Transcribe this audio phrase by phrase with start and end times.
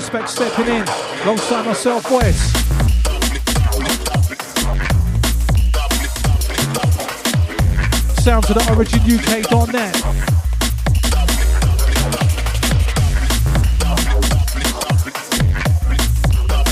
[0.00, 0.86] prospect stepping in.
[1.24, 2.36] Alongside myself, Wes.
[8.22, 9.94] Sounds of the originuk.net.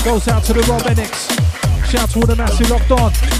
[0.05, 1.91] Goes out to the Rob Enix.
[1.91, 3.36] Shout to all the massive locked on.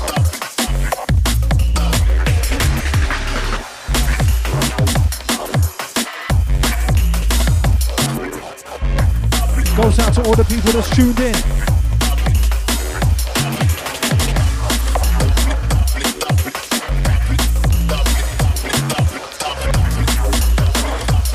[10.17, 11.33] To all the people that's tuned in.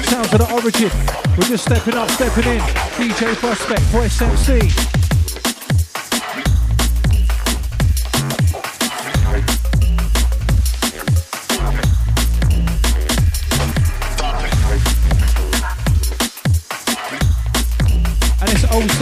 [0.05, 0.91] Sounds of the origin.
[1.37, 2.61] We're just stepping up, stepping in.
[2.99, 5.02] DJ Prospect, Voice MC.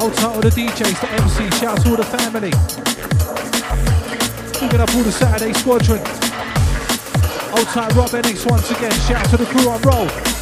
[0.00, 2.50] Old title the DJs, the MC, shout out to all the family.
[4.58, 6.02] Picking up all the Saturday squadron.
[7.74, 10.33] Tight Rob Enix once again, shout out to the crew on roll.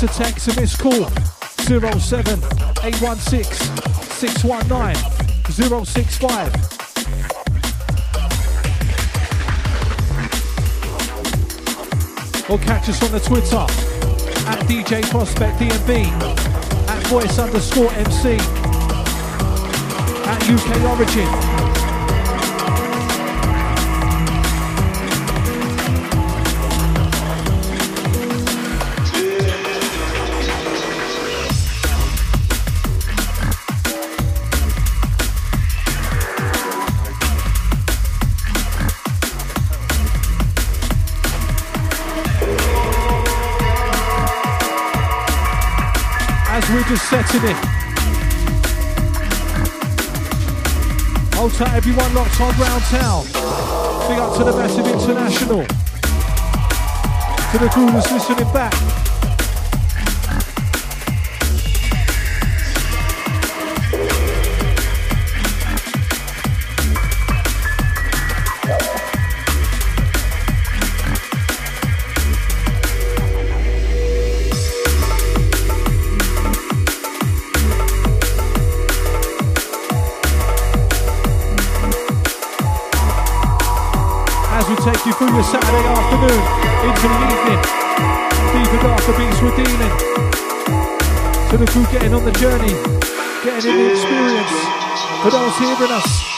[0.00, 1.08] Fling us a text and miss call
[1.98, 2.38] 07
[2.82, 3.44] 816
[4.02, 4.96] 619
[5.84, 6.54] 065.
[12.50, 13.66] Or catch us on the Twitter
[14.48, 16.06] at DJ Prospect DMB,
[16.88, 18.38] at voice underscore MC,
[20.26, 21.49] at UK Origin.
[46.90, 47.56] Just setting it.
[51.36, 53.24] Hold tight, everyone locked on round town.
[54.08, 55.64] Big up to the massive international.
[57.52, 59.09] To the crew that's listening back.
[86.28, 87.60] Into the evening.
[88.52, 89.94] Deep and darker beats we're dealing.
[91.48, 92.74] So the crew getting on the journey,
[93.42, 94.52] getting in the experience.
[95.22, 96.29] For those hearing us,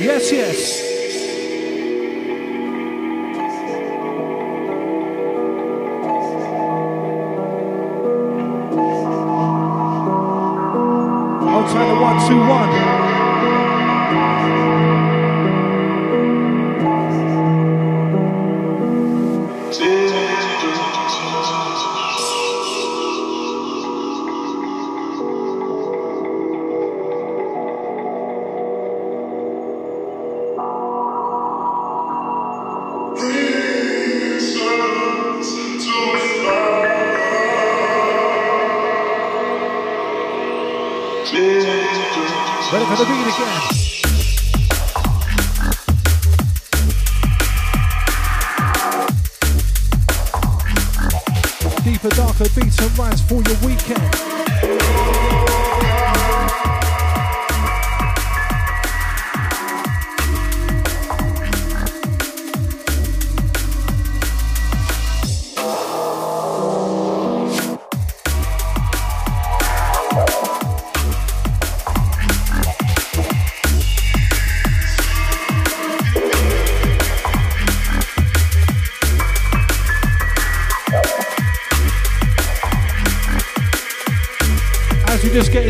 [0.00, 0.83] Yes, yes.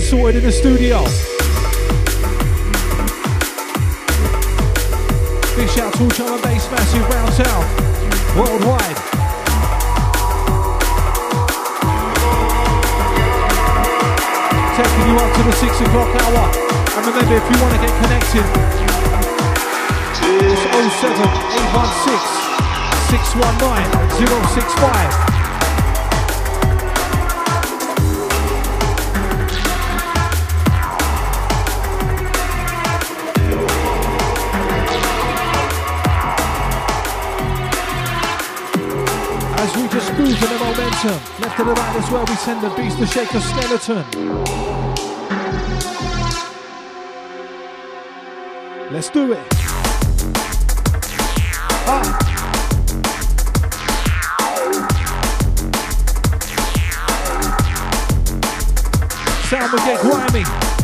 [0.01, 1.05] Sorted in the studio.
[5.57, 7.65] Big shout out to all and bass massive round town,
[8.39, 8.97] worldwide.
[14.77, 16.49] Taking you up to the six o'clock hour.
[16.97, 18.47] And remember, if you want to get connected,
[20.41, 20.65] it's
[21.01, 22.17] 07 816
[23.11, 23.93] 619
[24.55, 25.34] 065.
[39.65, 41.19] We just moving the momentum.
[41.41, 44.05] Left to the right is where we send the beast to shake a skeleton.
[48.93, 49.39] Let's do it.
[51.87, 52.19] Ah.
[59.49, 60.84] Sound will get grimy.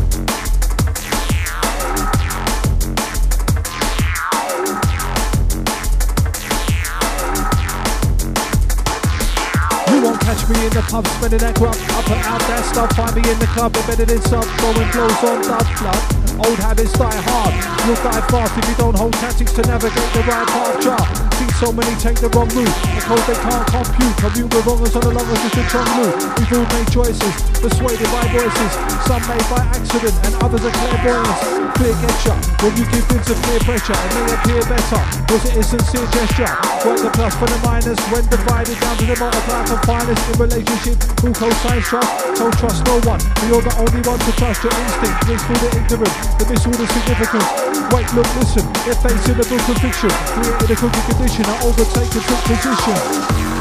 [10.60, 11.74] Me in the pub, spending that grub.
[11.74, 15.24] I put out that stuff, find me in the club, embedded in sub, blowing blows
[15.24, 16.02] on blood, blood.
[16.46, 17.54] Old habits die hard,
[17.86, 21.29] you'll die fast if you don't hold tactics to navigate the right path.
[21.40, 24.16] See so many take the wrong route, Because they can't compute.
[24.20, 25.88] Commute with wrongers on the longest, it's a strong.
[26.36, 28.72] We've all made choices, persuaded by voices,
[29.08, 31.40] some made by accident, and others are clairvoyants.
[31.80, 35.00] Clear getcha, when you give in to peer pressure, it may appear better,
[35.32, 36.52] was it a sincere gesture?
[36.84, 40.36] Work the plus for the minus, when divided down to the multiply for finest in
[40.44, 44.76] relationship, who co-signs trust, don't trust no one, you're the only one to trust your
[44.76, 47.48] instinct, blissful the ignorant, the miss all the significance.
[47.96, 51.60] Wait, look, listen, if they're facing a book of fiction, created a cookie condition, I
[51.64, 53.59] overtake a took position.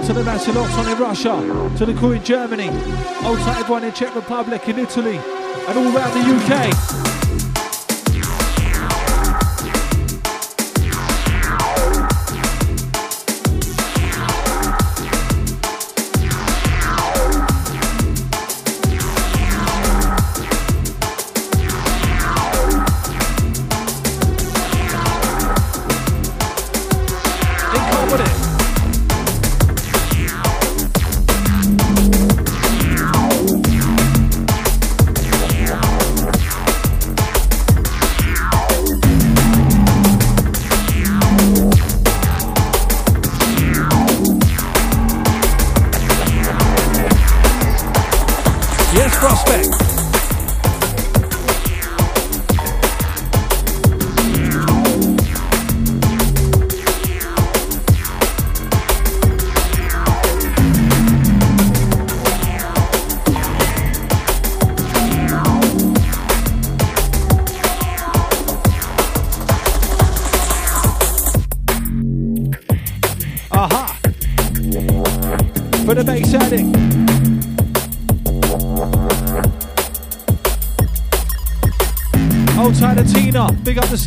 [0.00, 2.68] Shout to the Lancelots in Russia, to the crew in Germany,
[3.24, 7.09] also everyone in Czech Republic, in Italy, and all around the UK.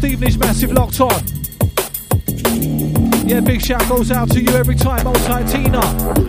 [0.04, 1.24] Up Stevenage Massive locked on.
[3.26, 5.80] Yeah, big shout goes out to you every time, old tight Tina,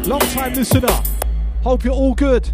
[0.07, 1.03] long time listener.
[1.63, 2.49] Hope you're all good.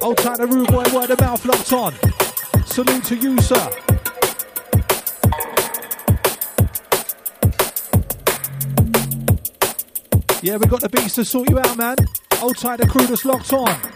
[0.00, 1.94] Old tight boy, word of mouth locked on.
[2.66, 3.70] Salute to you, sir.
[10.42, 11.96] Yeah, we got the beats to sort you out, man.
[12.42, 13.91] Old tight the crew that's locked on.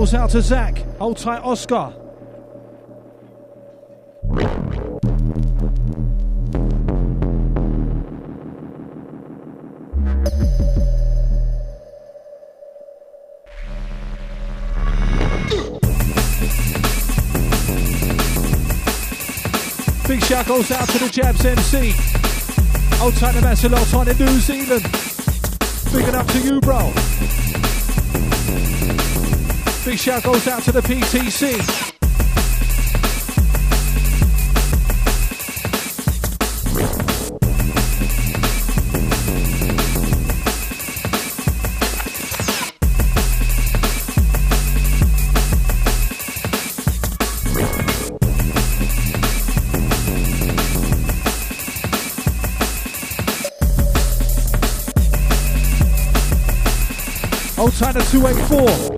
[0.00, 0.78] Goes out to Zach.
[0.98, 1.92] Hold tight, Oscar.
[20.08, 21.92] Big shout goes out to the Jabs MC.
[23.02, 24.82] Old tight the Massalot on in New Zealand.
[25.92, 26.90] Big up to you, bro.
[29.90, 31.58] Big shout goes out to the PTC.
[57.58, 58.89] Old China 284.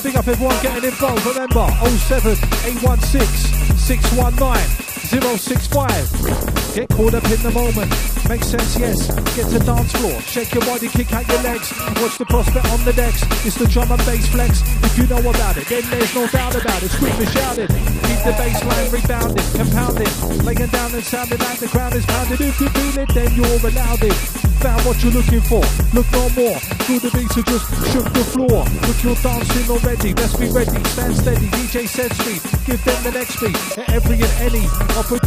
[0.00, 1.26] Yeah, big up everyone getting involved.
[1.26, 2.32] Remember, 07
[2.64, 6.49] 816 619 065.
[6.74, 7.90] Get caught up in the moment.
[8.28, 9.10] Makes sense, yes.
[9.34, 10.20] Get to dance floor.
[10.22, 11.72] Shake your body, kick out your legs.
[11.98, 13.22] Watch the prospect on the decks.
[13.44, 14.62] It's the drum and bass flex.
[14.84, 16.90] If you know about it, then there's no doubt about it.
[16.90, 17.70] Scream and shout it.
[17.70, 20.46] Keep the bass line rebounding, compounding.
[20.46, 22.40] Laying down and sounding like the crowd is pounded.
[22.40, 25.64] If you feel it, then you're allowed it found what you're looking for.
[25.96, 26.60] Look no more.
[26.84, 28.60] Through the beats, just shook the floor.
[28.86, 30.12] Look, you're dancing already.
[30.14, 30.76] Let's be ready.
[30.92, 31.48] Stand steady.
[31.48, 32.40] DJ said speed.
[32.68, 33.56] Give them the next beat.
[33.78, 34.64] At every and any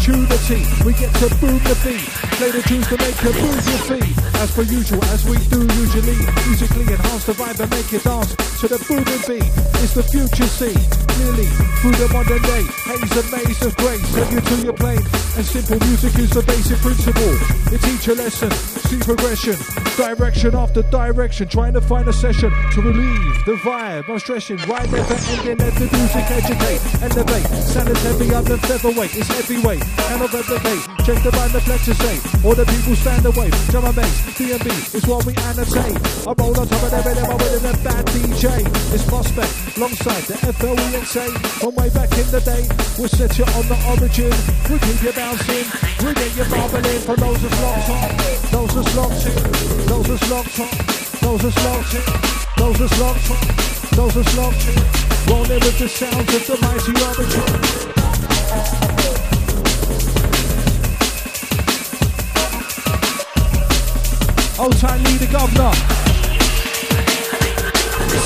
[0.04, 2.04] opportunity, we get to boom the beat.
[2.36, 4.16] Play the tunes to make you move your feet.
[4.44, 6.20] As per usual, as we do usually.
[6.48, 9.48] Musically enhance the vibe and make you dance to the booming beat.
[9.80, 10.76] It's the future see.
[11.14, 11.48] Clearly,
[11.80, 12.64] through the modern day.
[12.84, 14.04] Haze and maze of grace.
[14.14, 15.06] Take you to your plane.
[15.38, 17.36] And simple music is the basic principle.
[17.72, 18.52] It teach a lesson.
[18.84, 19.56] See progression,
[19.98, 24.10] direction after direction, trying to find a session to relieve the vibe.
[24.10, 27.48] I'm stressing, right never ending, let the music educate, elevate.
[27.64, 30.82] Sound is heavier than featherweight, it's heavyweight, cannot replicate.
[31.06, 33.50] Check the band, the flex to say, all the people stand away.
[33.70, 35.98] Drum and bass, D&B is what we annotate.
[36.26, 38.64] I roll on top of the rhythm, I'm with a bad DJ.
[38.94, 41.26] It's Prospect, alongside the FLEXA.
[41.62, 42.66] From way back in the day,
[42.98, 44.34] we'll set you on the origin.
[44.72, 45.68] We keep you bouncing,
[46.02, 48.34] we get you marbling for those that's locked on.
[48.52, 50.58] Those locked in, those is locked
[51.22, 51.96] those is locked
[52.58, 55.04] those is locked those is locked in.
[55.54, 57.44] With the sounds of the mighty arbiter.
[64.60, 65.74] Old time leader governor.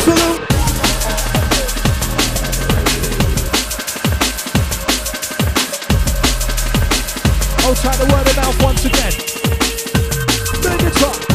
[0.03, 0.41] Salute.
[7.65, 9.13] Outside the word of mouth once again.
[10.61, 11.26] Bring it up.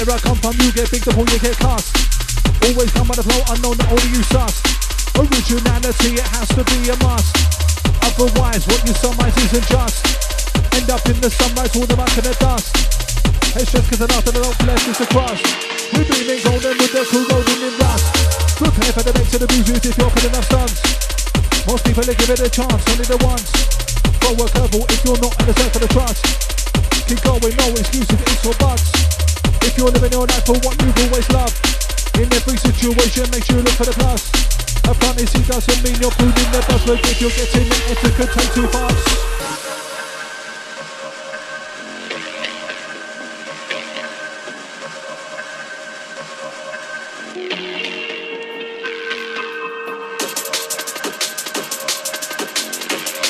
[0.00, 1.92] Where I come from, you get big before you get cast.
[2.64, 4.64] Always come by the flow unknown only you sus.
[5.12, 7.36] Originality, it has to be a must.
[8.00, 10.00] Otherwise, what you surmise isn't just.
[10.72, 12.72] End up in the sunrise, all the back in the dust.
[13.60, 15.04] It's just cause enough of the old flesh is the.
[15.92, 18.08] We're dreaming golden with the crew rolling in rust.
[18.56, 20.80] Prepare for the next of the bruises if you're putting enough stunts.
[21.68, 23.52] Most people they give it a chance, only the once.
[24.16, 26.24] Throw a curveball if you're not in the circle of the trust.
[27.04, 29.09] Keep going, no excuses, it's or buts.
[29.62, 31.56] If you're living your life for what you've always loved.
[32.16, 34.30] In every situation, make sure you look for the plus.
[34.90, 38.52] A fantasy doesn't mean you're proving the but if you're getting it, it could take
[38.54, 39.20] two parts.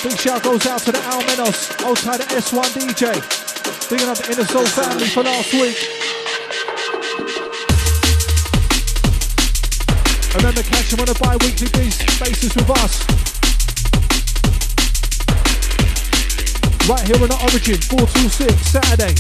[0.03, 3.41] Big shout goes out to the Almenos, outside the S1 DJ.
[3.91, 6.10] Bigging up the Inner Soul family for last week.
[10.61, 13.07] Remember, catch them on a bi-weekly basis with us.
[16.87, 19.15] Right here on Origin, 426, Saturday.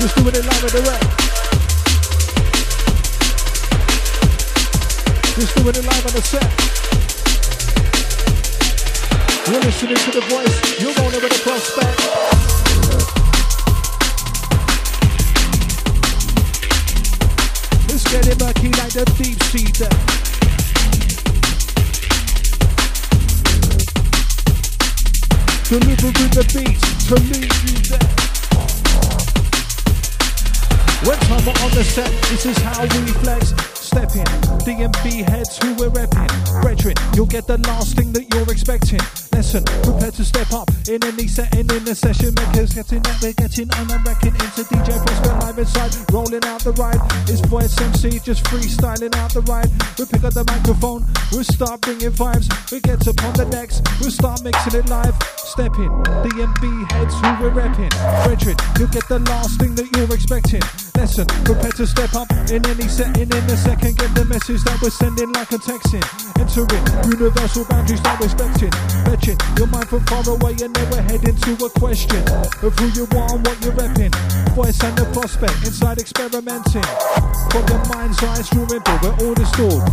[0.00, 1.23] Just doing it live with the
[5.44, 5.54] rep.
[5.54, 6.50] Doing it live on the set.
[9.46, 10.80] You're listening to the voice.
[10.80, 12.00] You're rolling with the prospect.
[17.88, 19.64] It's getting murky like the deep sea.
[25.68, 28.08] Delivering the beat to leave you there.
[31.04, 33.73] When time on the set, this is how we flex.
[33.94, 34.24] Step in,
[34.66, 36.62] DMB heads who we're repping.
[36.62, 38.98] Brethren, you'll get the last thing that you're expecting.
[39.34, 42.30] Lesson, prepare to step up in any setting in the session.
[42.38, 45.90] Makers getting that we're getting on and wrecking into DJ Prospect live inside.
[46.14, 49.66] Rolling out the ride, it's voice MC just freestyling out the ride.
[49.98, 51.02] We pick up the microphone,
[51.34, 52.46] we'll start bringing vibes.
[52.70, 55.18] We get up on the decks, we'll start mixing it live.
[55.34, 55.90] Stepping.
[56.22, 57.90] DMB heads who we're repping.
[58.22, 60.62] Frederick, you'll get the last thing that you're expecting.
[60.94, 63.98] Lesson, prepare to step up in any setting in a second.
[63.98, 66.06] Get the message that we're sending like a texting.
[66.38, 68.70] Entering universal boundaries we're respecting.
[69.24, 72.20] Your mind from far away and never we're heading to a question
[72.60, 74.12] of who you are and what you're repping.
[74.52, 76.84] Voice and the prospect inside experimenting.
[77.48, 79.88] From the mind's eye, streaming through where all is stored.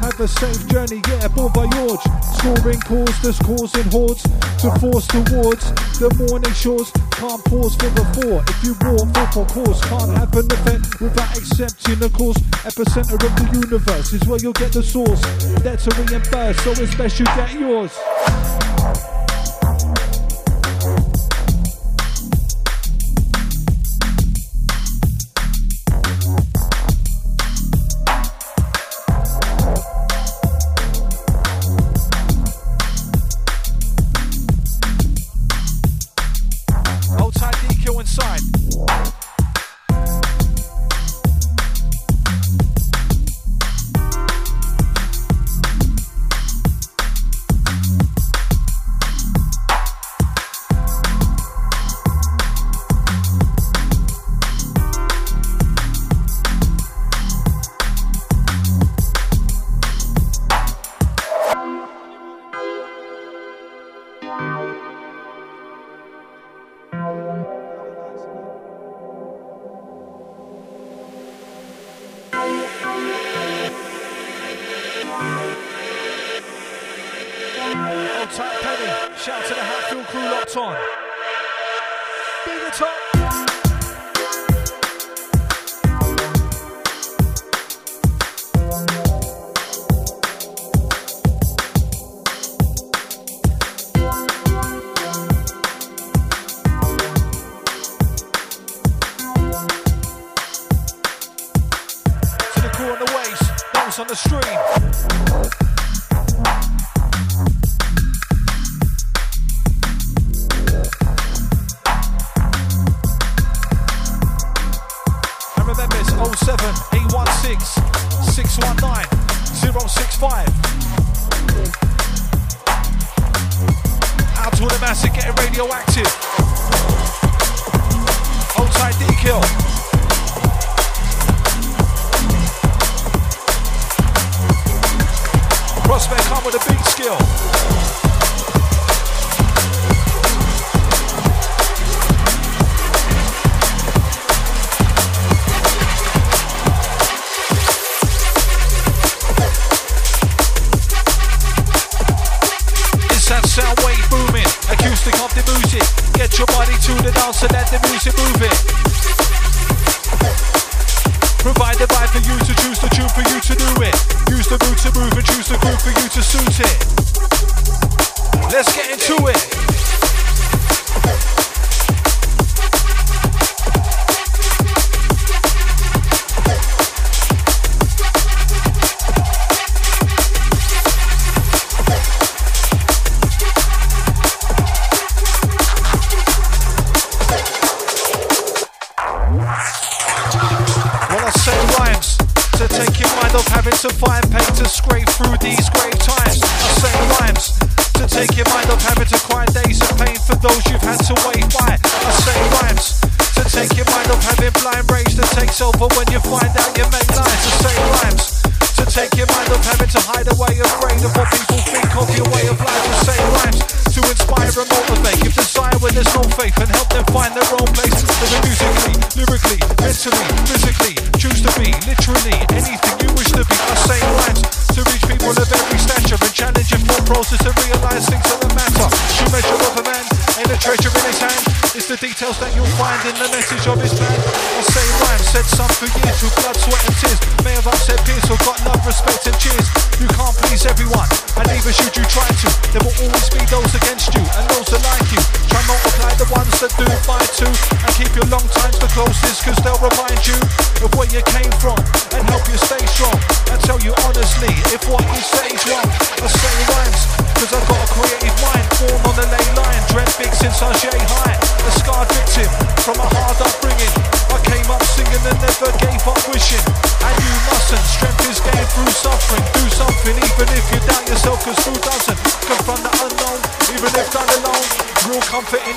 [0.00, 2.00] Have a safe journey, yeah, bon voyage.
[2.40, 4.22] Scoring calls, that's causing hordes
[4.64, 5.68] to force towards
[6.00, 6.90] the morning shores.
[7.12, 8.40] Can't pause for the four.
[8.48, 12.40] If you walk for cause, can't have an event without accepting the cause.
[12.64, 15.20] Epicenter of the universe is where you'll get the source.
[15.60, 17.92] That's a reimburse, so it's best you get yours.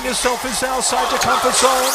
[0.06, 1.90] yourself is outside the comfort zone.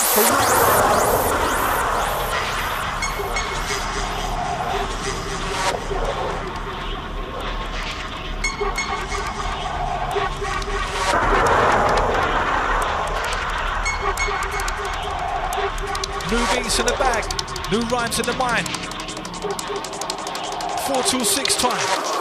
[16.29, 17.23] New beats in the back,
[17.71, 18.67] new rhymes in the mind.
[20.85, 22.20] 4 2 6 time.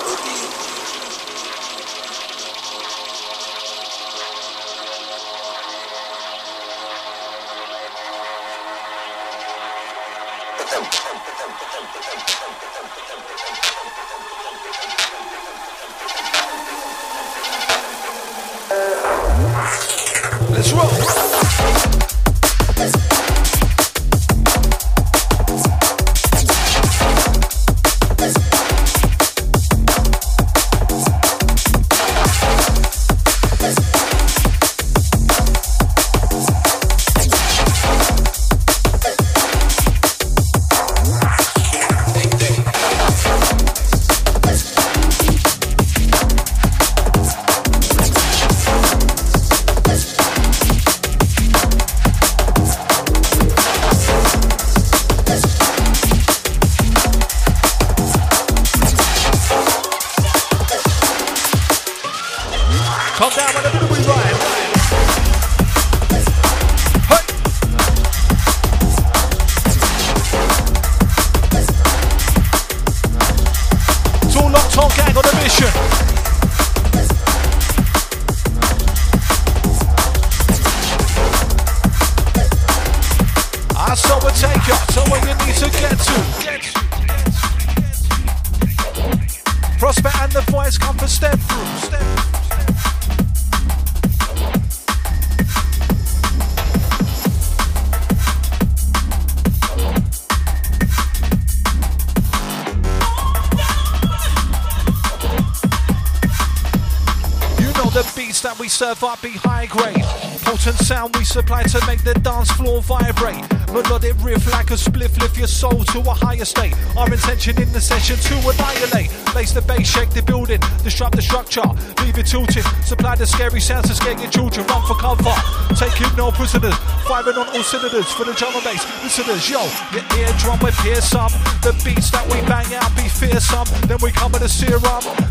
[109.03, 110.05] Up be high grade.
[110.43, 113.60] Potent sound we supply to make the dance floor vibrate.
[113.73, 116.75] Melodic riff like a spliff, lift your soul to a higher state.
[116.97, 119.11] Our intention in the session to annihilate.
[119.35, 121.63] Lace the bass, shake the building, disrupt the structure,
[122.03, 122.65] leave it tilted.
[122.85, 125.35] Supply the scary sounds to scare your children, run for cover.
[125.79, 126.75] Taking no prisoners,
[127.07, 129.49] firing on all cylinders for the drum and bass listeners.
[129.49, 129.63] Yo,
[129.95, 131.31] your eardrum will pierce some.
[131.63, 133.71] The beats that we bang out be fearsome.
[133.87, 134.83] Then we come with a serum,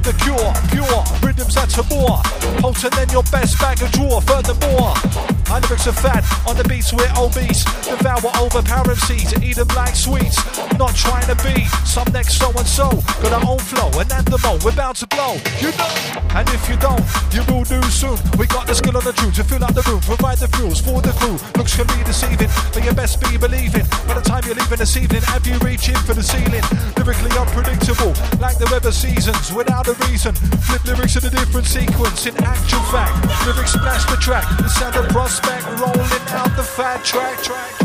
[0.03, 2.21] the cure, pure rhythms that more.
[2.61, 4.19] Potent than your best bag of draw.
[4.21, 5.38] Furthermore.
[5.49, 7.63] Lyrics are fat, on the beats we're obese.
[7.85, 10.37] Devour overpowering seeds, eat them like sweets.
[10.77, 12.89] Not trying to be some next so and so.
[13.21, 15.41] Got our own flow, and at the mo, we're bound to blow.
[15.57, 15.89] You know,
[16.37, 17.01] and if you don't,
[17.33, 18.17] you will do soon.
[18.37, 20.81] We got the skill on the truth to fill up the room, provide the fuels
[20.81, 21.37] for the crew.
[21.57, 23.85] Looks can be deceiving, but you best be believing.
[24.05, 26.65] By the time you're leaving this evening, have you reaching for the ceiling?
[26.97, 30.33] Lyrically unpredictable, like the weather seasons, without a reason.
[30.65, 32.25] Flip lyrics in a different sequence.
[32.25, 33.13] In actual fact,
[33.45, 37.75] lyrics splash the track, the sound of prospect back rolling out the fat track track.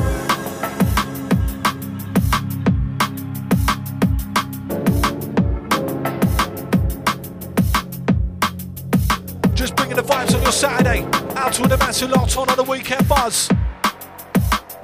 [9.54, 11.02] Just bringing the vibes on your Saturday.
[11.36, 13.50] Out to the massive lot on on the weekend buzz.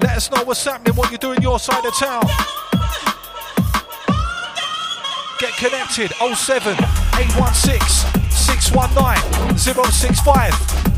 [0.01, 2.25] Let us know what's happening, what you're doing your side of town.
[5.39, 10.90] Get connected 07 816 619 065.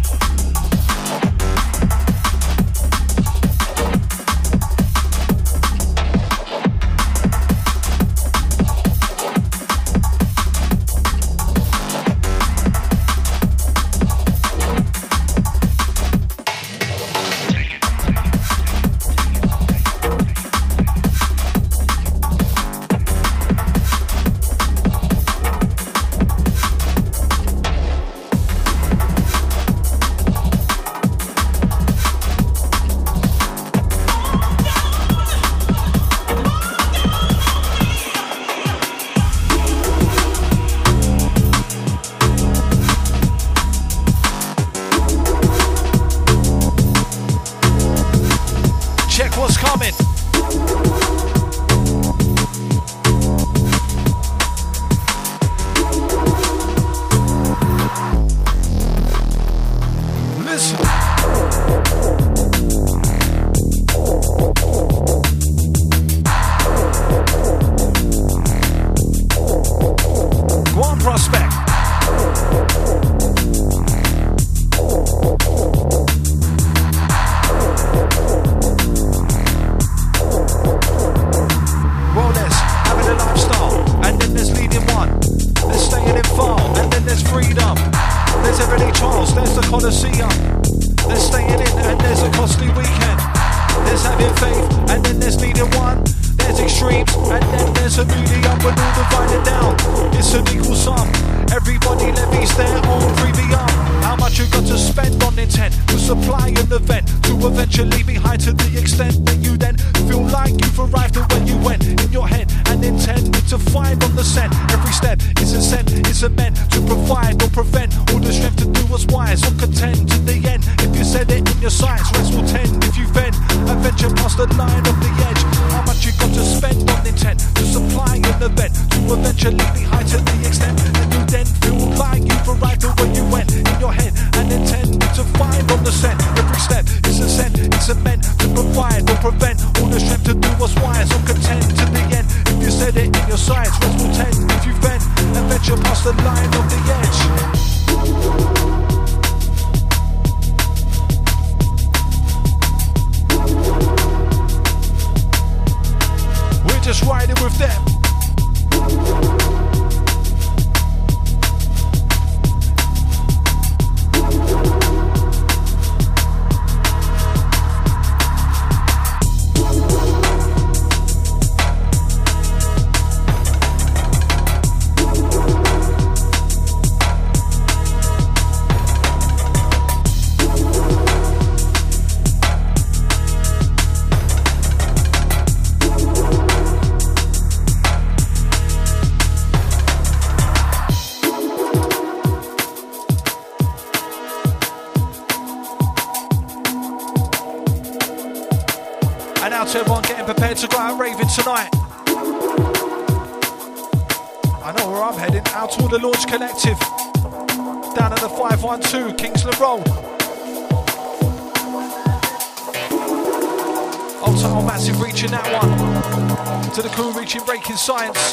[217.53, 218.33] Breaking science.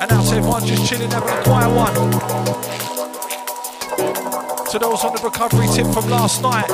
[0.00, 1.94] And out to everyone just chilling, having a quiet one.
[4.72, 6.68] To those on the recovery tip from last night.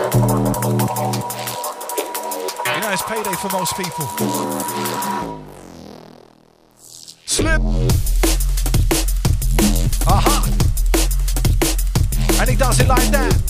[2.64, 4.06] You know, it's payday for most people.
[7.26, 7.61] Slip.
[10.06, 10.48] Aha.
[12.40, 13.49] And he does it like that.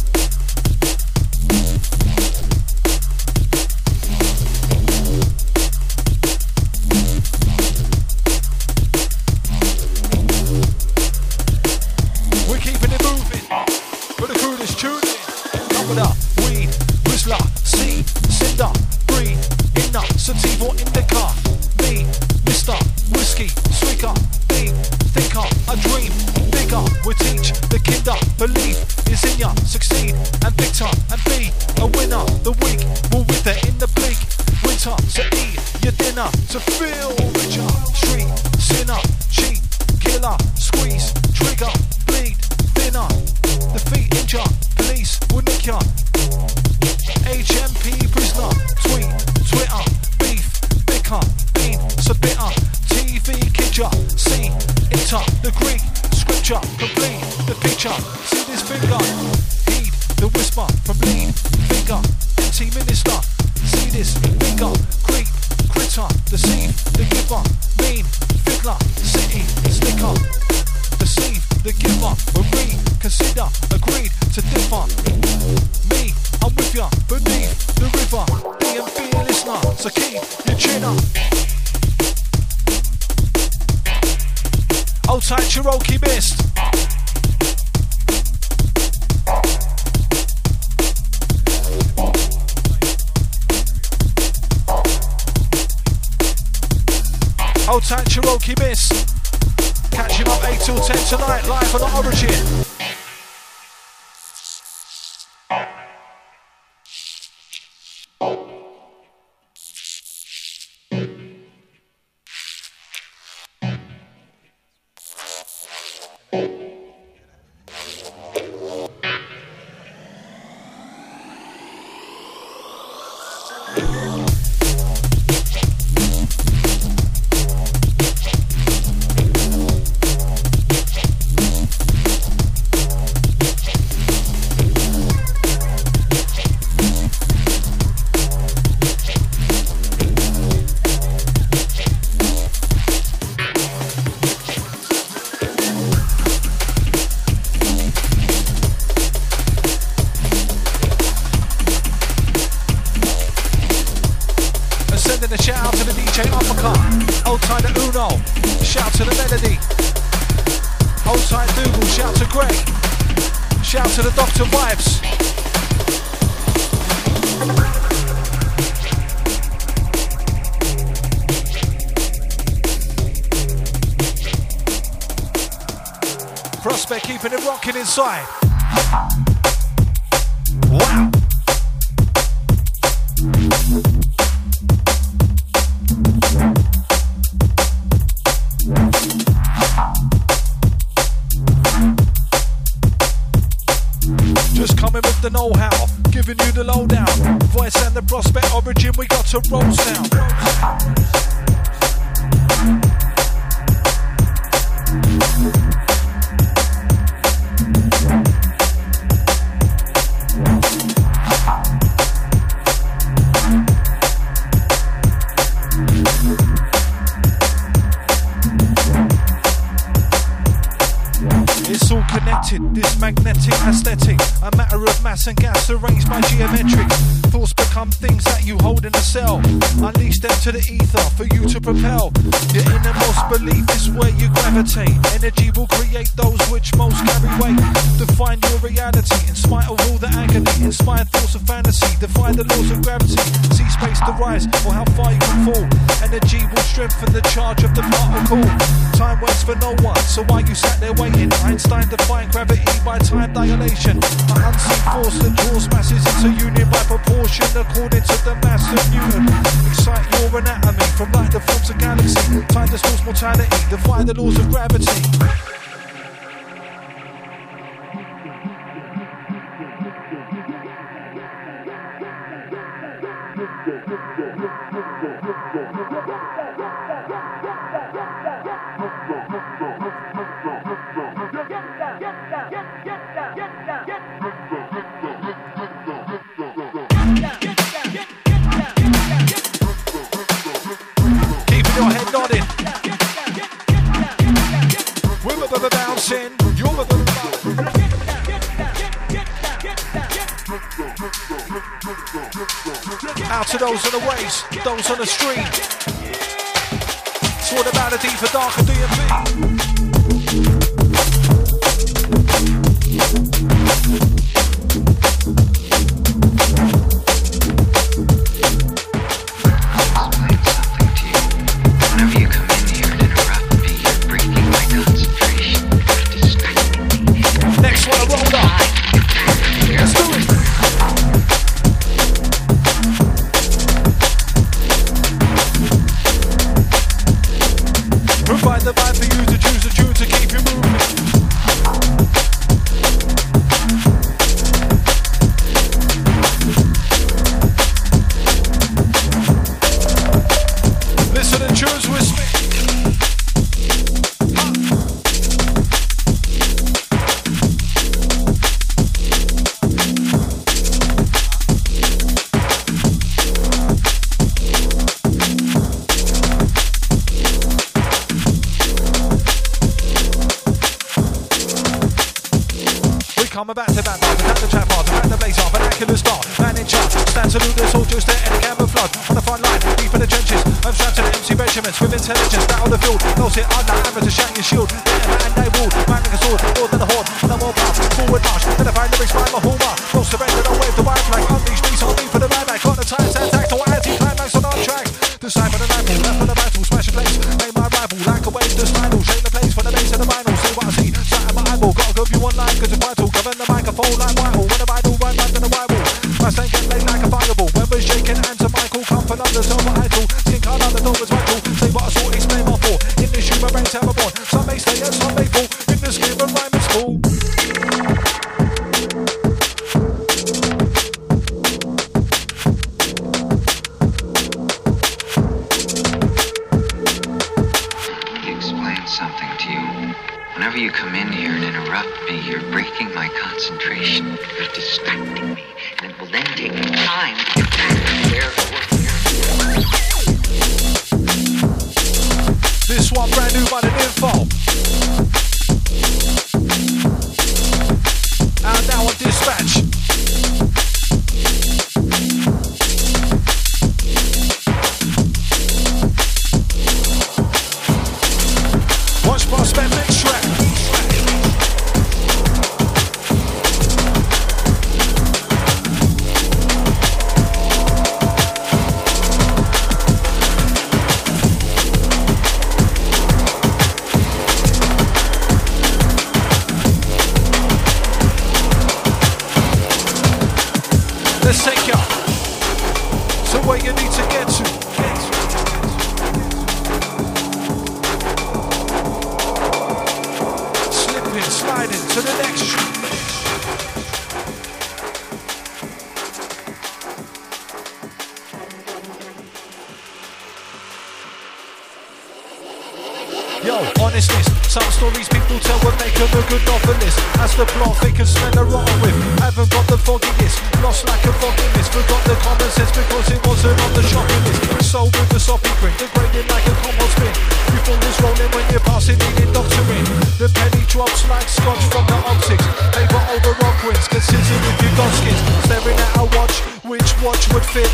[524.63, 527.71] you got skits Staring at a watch, which watch would fit?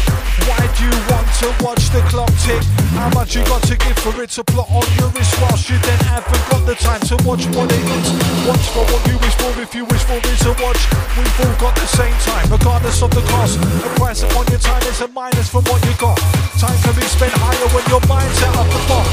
[0.48, 2.75] Why do you want to watch the clock tick?
[2.96, 5.76] How much you got to give for it to plot on your wrist whilst you
[5.84, 8.08] then haven't got the time to watch what it is.
[8.48, 10.80] Watch for what you wish for if you wish for it to watch.
[11.12, 13.60] We've all got the same time, regardless of the cost.
[13.60, 16.16] The price upon your time is a minus from what you got.
[16.56, 19.08] Time can be spent higher when your mind's out of the box.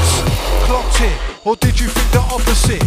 [0.64, 2.84] Clocked it, or did you think the opposite?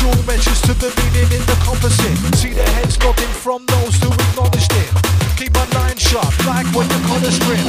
[0.00, 2.16] Draw measures to the meaning in the composite.
[2.40, 4.88] See the heads nodding from those who acknowledged it.
[5.36, 7.60] Keep on sharp, like when you call a strip.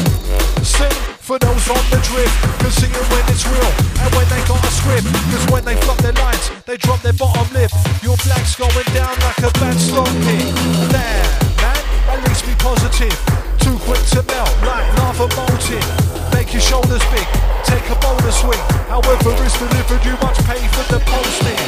[0.64, 4.42] Sing for those on the drift, can see it when it's real, and when they
[4.48, 5.08] got a script.
[5.32, 7.72] Cause when they flop their lines, they drop their bottom lip.
[8.02, 10.48] Your black's going down like a bad stock pit.
[10.96, 11.26] Nah,
[11.62, 11.82] man,
[12.12, 15.84] at least be positive too quick to melt, like lava molten.
[16.34, 17.28] Make your shoulders big,
[17.64, 18.64] take a bonus swing.
[18.90, 21.62] However, it's delivered, you must pay for the posting.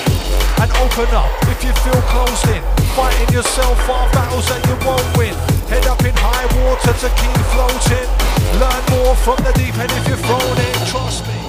[0.61, 2.61] And open up if you feel closed in.
[2.97, 5.35] Fighting yourself are battles that you won't win.
[5.69, 8.09] Head up in high water to keep floating.
[8.57, 11.40] Learn more from the deep end if you're thrown in, trust me.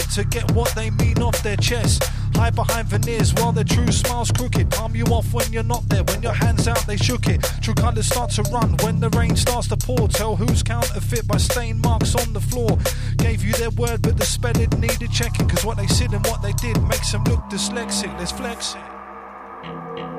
[0.00, 2.04] To get what they mean off their chest.
[2.34, 4.70] Hide behind veneers while their true smile's crooked.
[4.70, 6.04] Palm you off when you're not there.
[6.04, 7.42] When your hands out, they shook it.
[7.62, 10.08] True colours start to run when the rain starts to pour.
[10.08, 12.78] Tell who's counterfeit by stain marks on the floor.
[13.16, 15.48] Gave you their word, but the spelling needed checking.
[15.48, 18.16] Cause what they said and what they did makes them look dyslexic.
[18.18, 20.15] Let's flex it.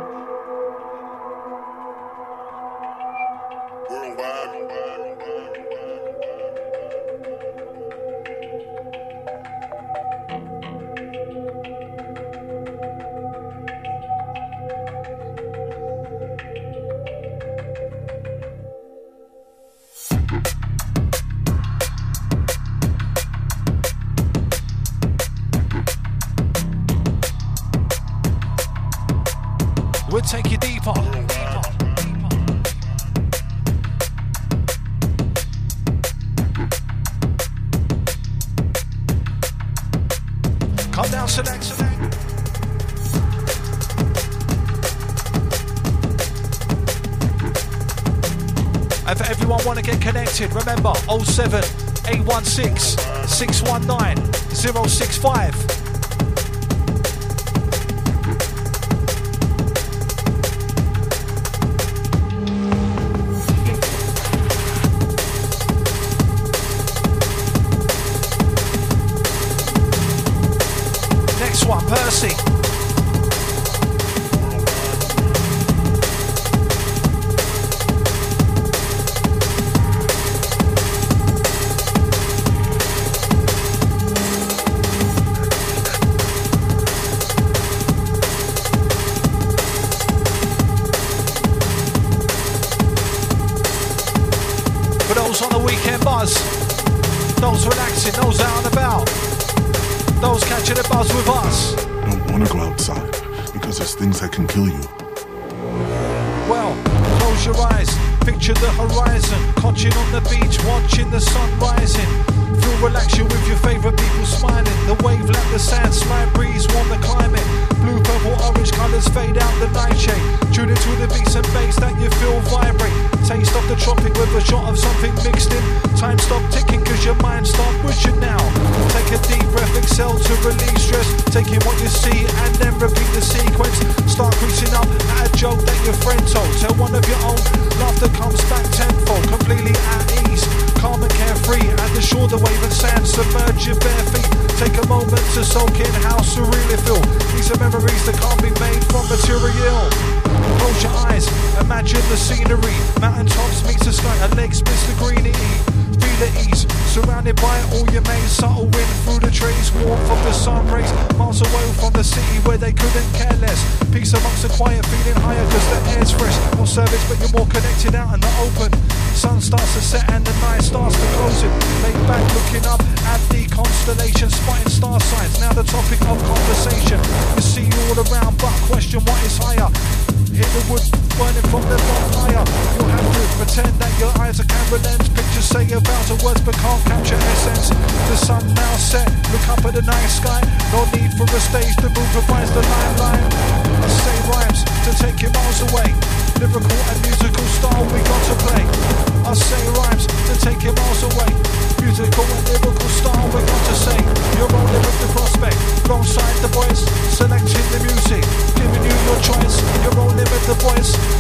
[202.46, 204.06] lyrical style we're going to sing.
[204.38, 208.24] You're rolling with the prospect, alongside the voice, selecting the music,
[208.54, 209.58] giving you your choice.
[209.82, 210.56] You're rolling with the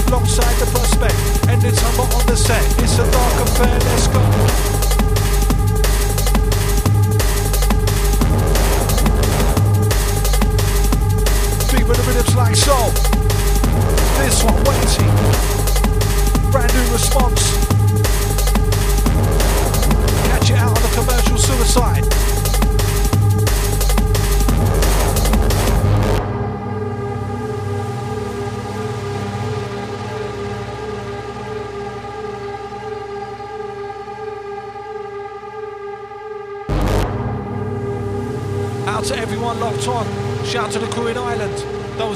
[0.08, 1.18] alongside the prospect,
[1.50, 1.82] and it's
[2.14, 2.62] on the set.
[2.78, 4.37] It's a dark affair, let's go.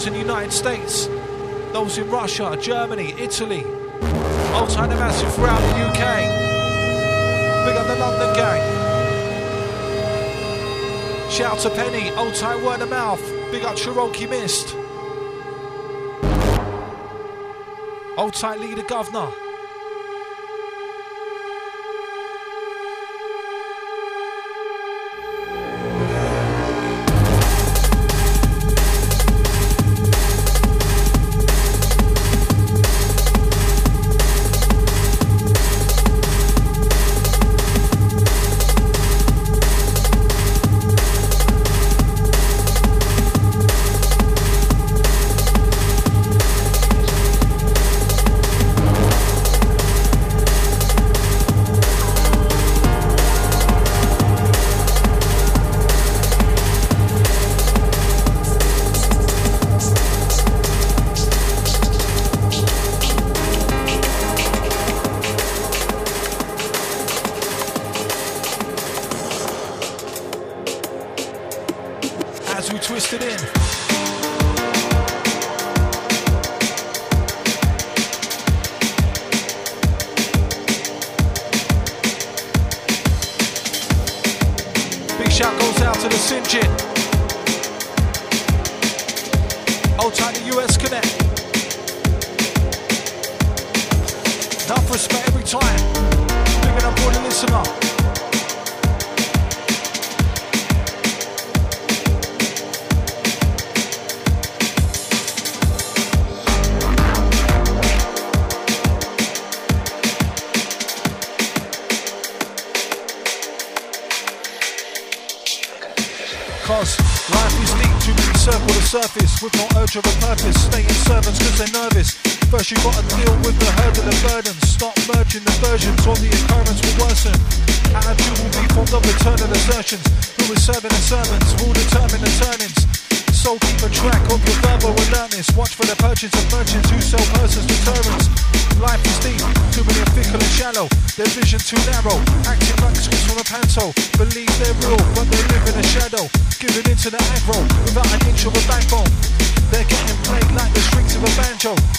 [0.01, 1.05] those in the United States,
[1.73, 3.63] those in Russia, Germany, Italy,
[4.51, 6.25] Altai the Massive throughout the UK.
[7.67, 8.61] Big up the London gang.
[11.29, 13.21] Shout to Penny, Altai Word of Mouth,
[13.51, 14.75] big up Cherokee Mist.
[18.17, 19.50] Altai Leader Governor.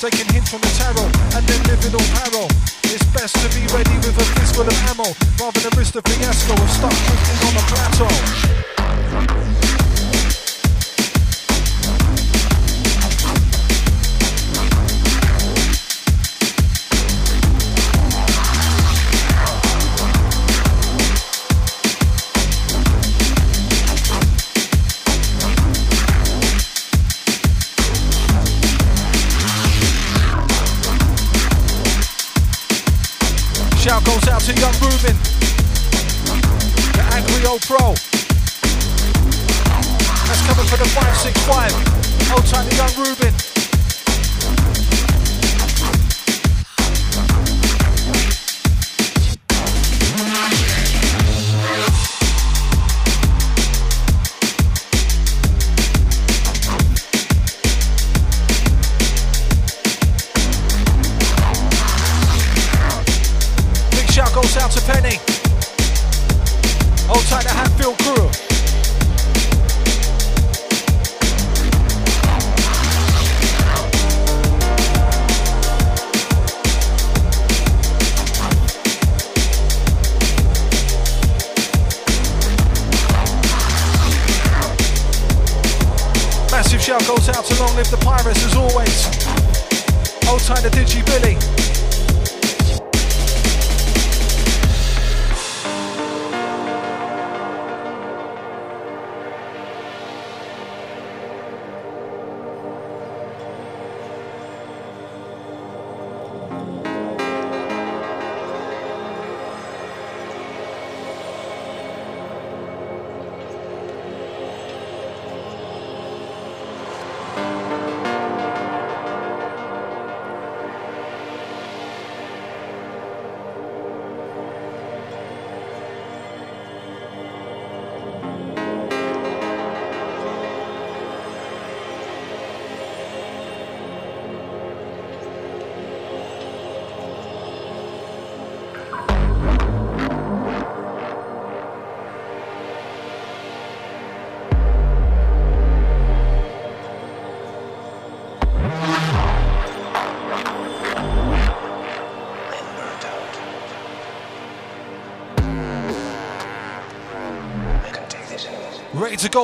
[0.02, 1.06] taking hints from the tarot
[1.38, 2.50] and then living on paro.
[2.90, 5.06] It's best to be ready with a fistful of ammo
[5.38, 7.11] rather than risk the fiasco of stuff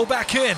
[0.05, 0.57] back in.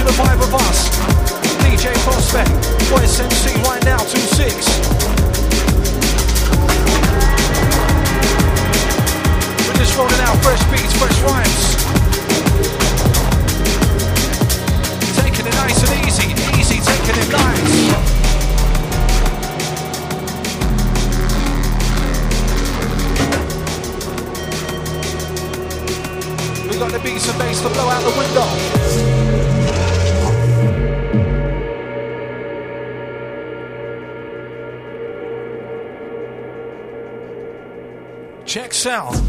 [0.00, 0.88] to the vibe of us.
[1.60, 2.50] DJ Prospect,
[2.92, 4.40] West MC right now, 2-6.
[9.66, 11.79] We're just rolling out fresh beats, fresh rhymes.
[38.80, 39.19] South.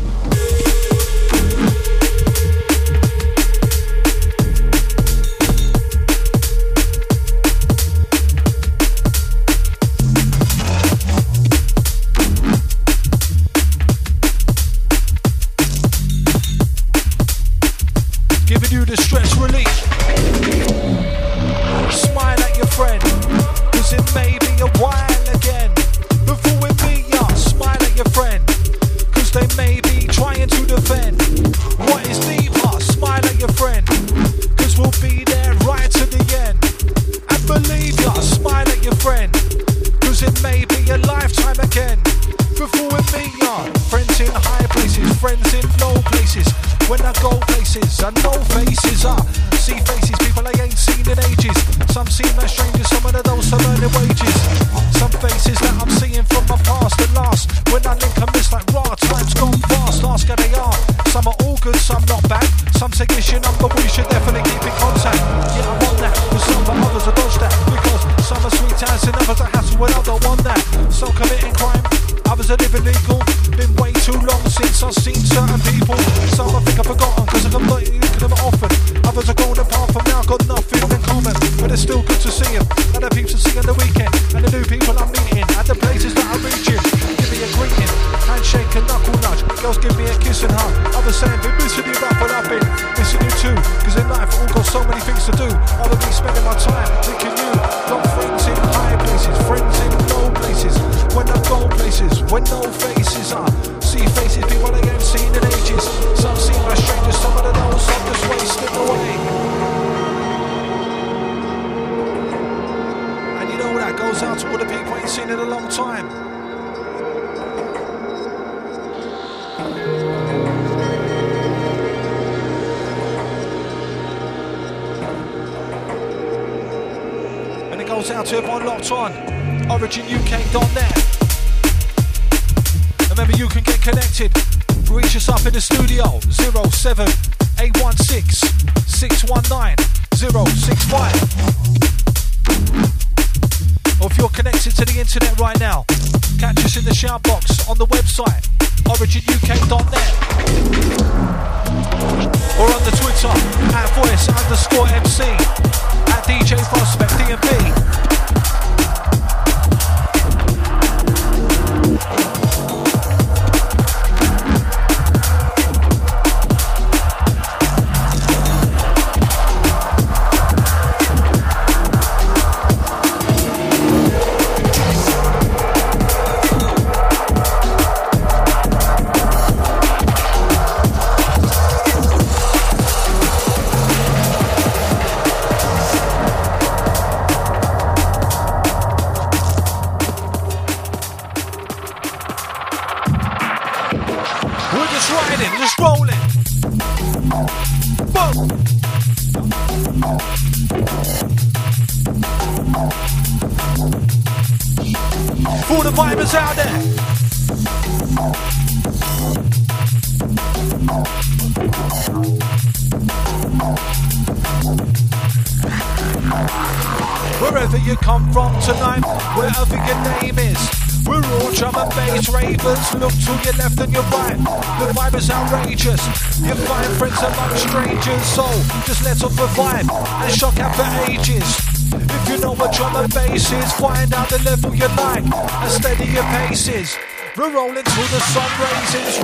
[237.37, 239.17] We're rolling till the sun raises,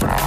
[0.00, 0.19] Shout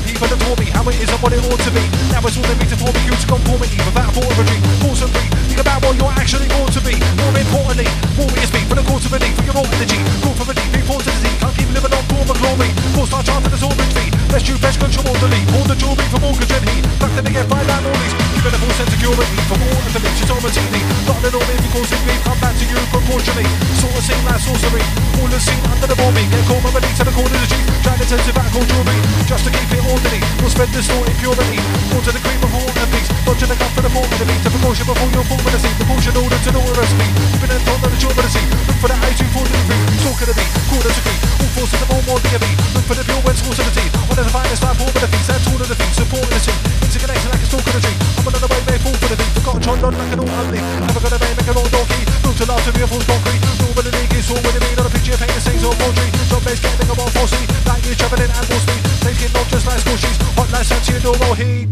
[0.00, 1.84] brand new for the for me, how it is and what it ought to be.
[2.12, 5.28] Now it's all they need to form you to conformity without fortitude, force and free.
[5.48, 6.96] Think about what you're actually born to be.
[7.20, 10.00] More importantly, more is me for the cause of relief, for your own energy.
[10.22, 12.70] Call for relief, be forced to disease, can't keep living on form of glory.
[12.96, 14.19] Force our chance to the soul retreat.
[14.30, 15.42] Best you best control the lead.
[15.58, 16.86] All the jewelry from mortgage and heat.
[17.02, 18.14] Nothing to get by landlord lease.
[18.30, 20.82] Keeping a full sense of security for all of the bitches on Martini.
[21.02, 23.42] Not an order if you cause me, come back to you proportionally.
[23.82, 24.86] Sort of seem like sorcery.
[25.18, 26.30] All the scene under the bombing.
[26.30, 27.58] Get caught by the to the corner of the G.
[27.82, 28.98] Trying to turn to back jewelry.
[29.26, 30.22] Just to keep it orderly.
[30.38, 31.58] We'll spend the story purity.
[31.90, 33.10] More to the cream of all the peace.
[33.26, 34.42] Dodging the gun for the form of the beat.
[34.46, 35.74] The precaution before you're form of the scene.
[35.74, 37.08] The portion order to the recipe.
[37.42, 38.46] Been in thought of the job of the sea.
[38.46, 39.82] Look for the A2 for the degree.
[40.06, 40.50] Talk of the beat.
[40.70, 41.18] Quarter degree.
[41.42, 42.50] All forces the more more DME.
[42.78, 43.90] Look for the pure when schools of the team.
[44.20, 45.24] Of the finest five form of the feet.
[45.24, 45.96] That's all of the feet.
[45.96, 46.52] Supporting the team.
[46.84, 47.96] Interconnected like a stalk of the tree.
[48.20, 49.32] I'm another way they fall for the beat.
[49.32, 50.60] Forgot John Don like an all ugly.
[50.60, 52.04] Never gonna make an old donkey.
[52.20, 53.40] Look to laugh to be a fool's concrete.
[53.64, 54.76] All with the league is all with the mean.
[54.76, 56.12] On a picture of paint the sings or poetry.
[56.28, 57.48] Drum bass getting a more forcey.
[57.64, 58.82] Like you travelling at more speed.
[59.00, 60.20] Thinking not just like school sheets.
[60.36, 61.64] Hot like Santi and Doro heat.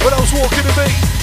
[0.00, 1.17] What else walking to be?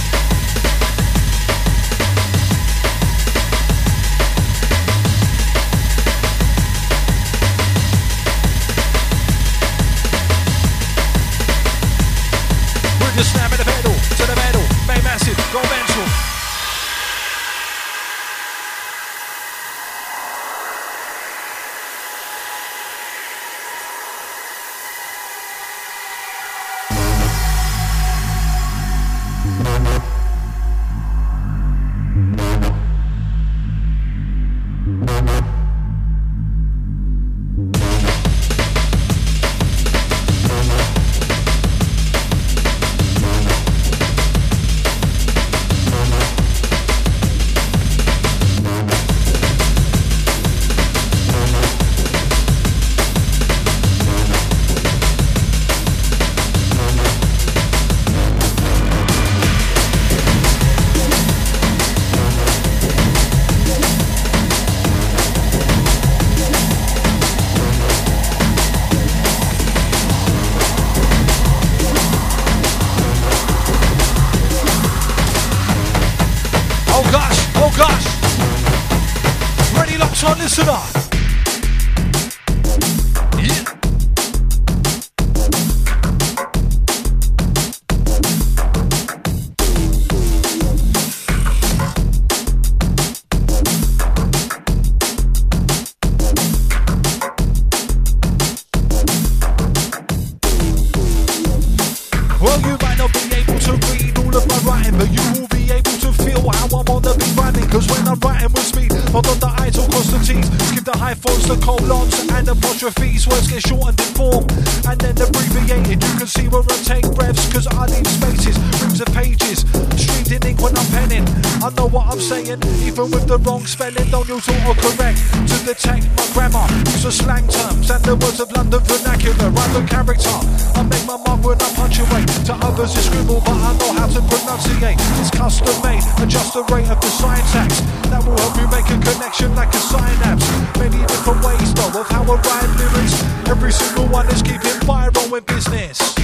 [113.16, 113.28] Apostrophes.
[113.28, 114.46] Words get shortened in form,
[114.88, 116.04] and then abbreviated.
[116.04, 119.66] You can see where I take breaths, cause I leave spaces, rings of pages.
[119.98, 121.26] Streamed in ink when I'm penning.
[121.64, 126.06] I know what I'm saying, even with the wrong spelling, don't use autocorrect to detect
[126.18, 126.66] my grammar.
[126.94, 129.50] Use the slang terms and the words of London vernacular.
[129.50, 130.38] Write the character,
[130.76, 132.28] I make my mark when I punctuate.
[132.46, 135.00] To others it's scribble, but I know how to pronunciate.
[135.22, 137.82] It's custom made, adjust the rate of the syntax.
[138.12, 140.46] That will help you make a connection like a synapse.
[140.78, 143.15] Many different ways though of how I write lyrics.
[143.48, 146.16] Every single one is keeping viral with business.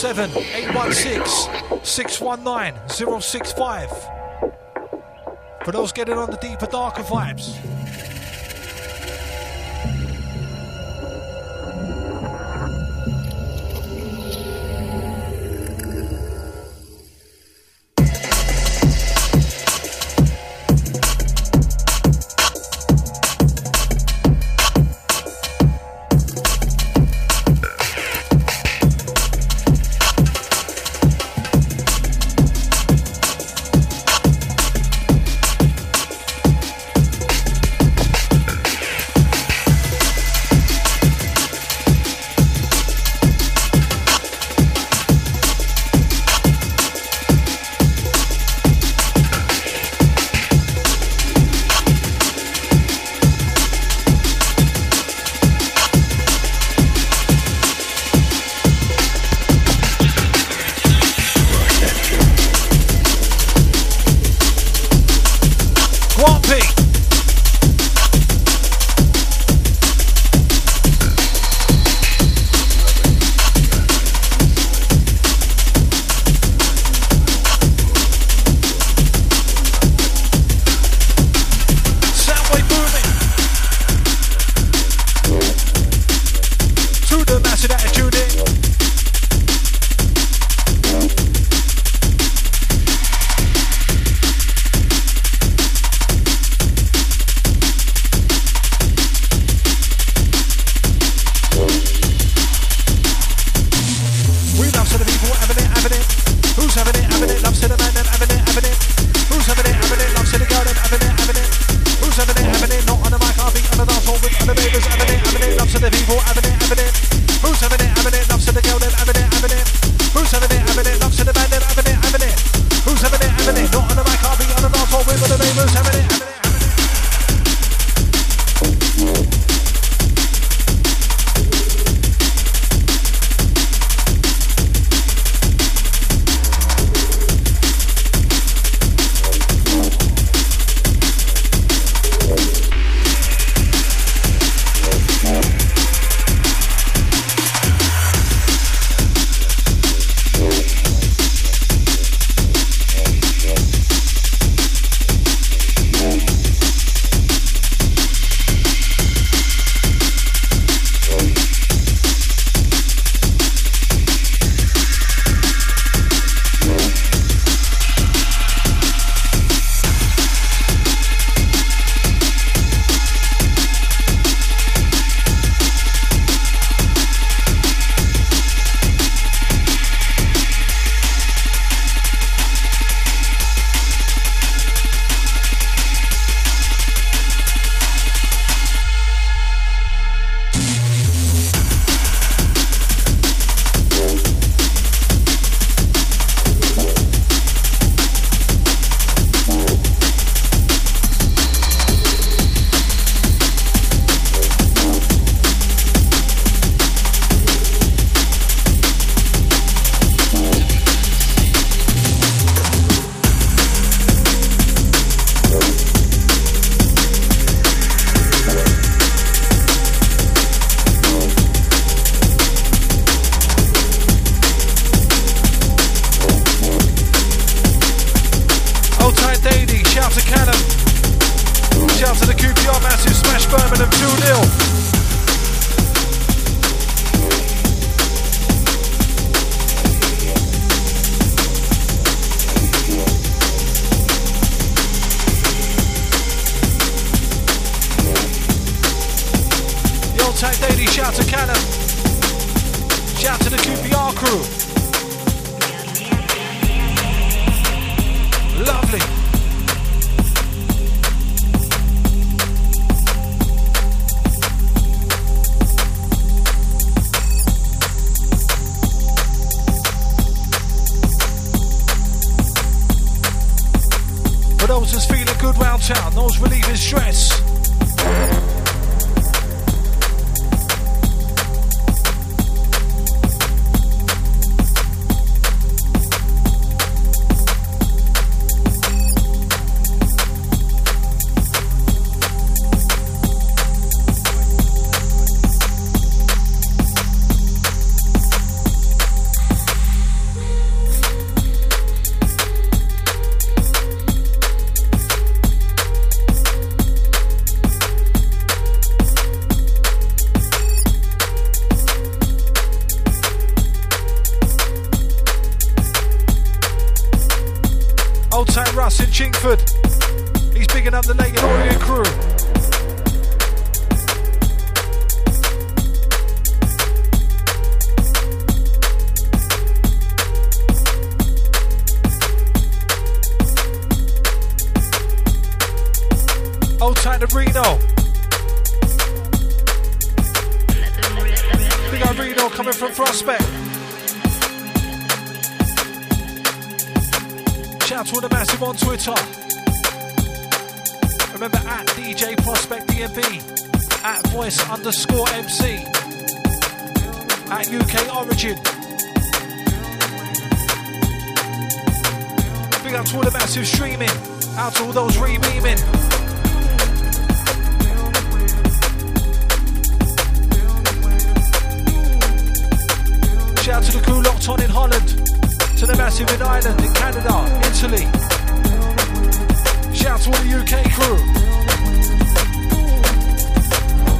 [0.00, 3.90] 007 816 619 065.
[5.62, 7.69] For those getting on the deeper, darker vibes.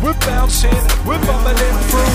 [0.02, 0.70] We're bouncing,
[1.04, 2.10] we're bubbling through.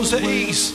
[0.00, 0.72] those at ease.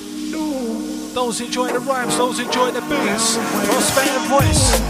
[1.15, 3.38] Those enjoying the rhymes, those enjoying the beats.
[3.65, 4.84] Prosperity voice.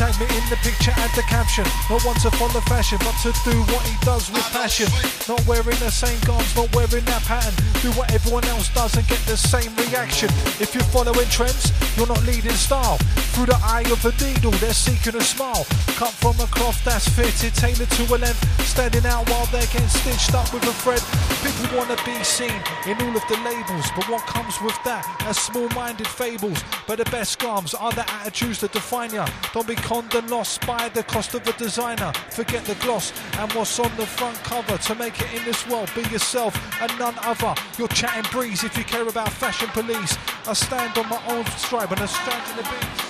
[0.00, 1.64] Tag me in the picture, add the caption.
[1.90, 4.88] Not one to follow fashion, but to do what he does with passion.
[5.28, 7.52] Not wearing the same garments, not wearing that pattern.
[7.84, 10.30] Do what everyone else does and get the same reaction.
[10.56, 11.68] If you're following trends,
[11.98, 12.96] you're not leading style.
[13.36, 15.66] Through the eye of a needle, they're seeking a smile.
[16.00, 18.40] Cut from a cloth that's fitted, tailored to a length.
[18.64, 21.04] Standing out while they're getting stitched up with a thread.
[21.44, 22.56] People wanna be seen
[22.88, 25.04] in all of the labels, but what comes with that?
[25.26, 26.64] Are small-minded fables.
[26.86, 29.28] But the best garms are the attitudes that define ya.
[29.52, 32.12] Don't be conned and lost by the cost of a designer.
[32.30, 34.78] Forget the gloss and what's on the front cover.
[34.78, 37.52] To make it in this world, be yourself and none other.
[37.76, 40.16] You're chatting breeze if you care about fashion police.
[40.46, 43.09] I stand on my own stripe and I stand in the beats.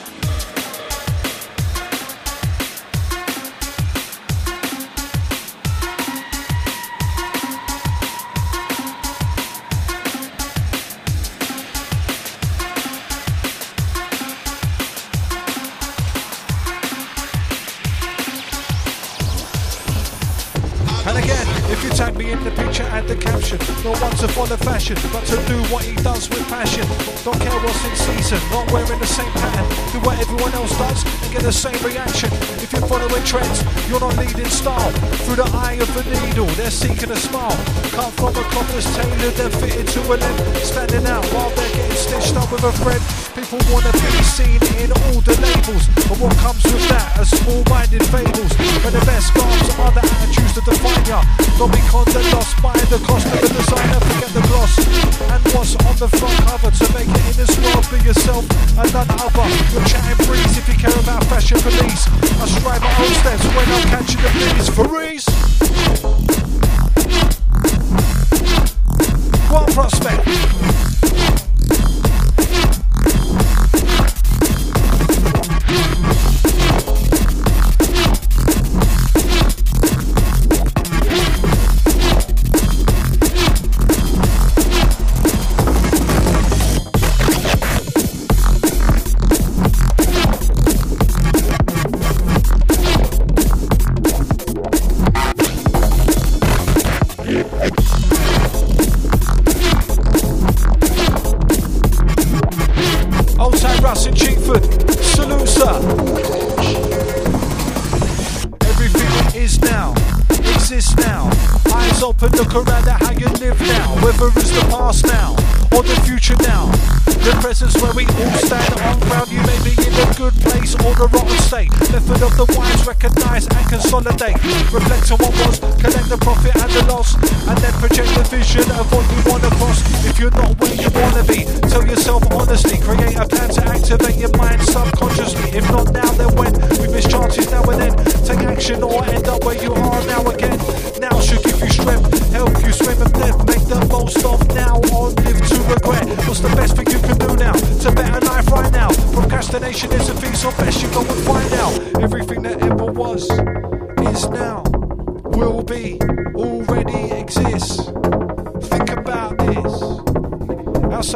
[23.01, 23.59] In the caption.
[23.83, 26.85] Not one to follow fashion, but to do what he does with passion.
[27.25, 29.67] Don't care what's in season, not wearing the same pattern.
[29.93, 32.31] Do what everyone else does and get the same reaction.
[32.61, 34.93] If you're following trends, you're not leading style.
[35.25, 37.57] Through the eye of the needle, they're seeking a smile.
[37.97, 40.39] Cut from a cloth that's tailored, they're fitted to a limb.
[40.61, 43.01] Standing out while they're getting stitched up with a thread.
[43.31, 48.03] People wanna be seen in all the labels, but what comes with that are small-minded
[48.11, 48.51] fables.
[48.83, 51.23] But the best garms are the attitudes that define ya.
[51.55, 54.03] Don't be conned and lost by the cost of a designer.
[54.03, 54.75] Forget the gloss
[55.31, 57.87] and what's on the front cover to make it in this world.
[57.95, 58.43] Be yourself
[58.75, 59.47] and none other.
[59.71, 62.11] You're chatting breeze if you care about fashion police.
[62.35, 64.67] I stride my own steps when I'm catching the breeze.
[64.75, 65.27] Freeze.
[69.55, 70.90] One prospect.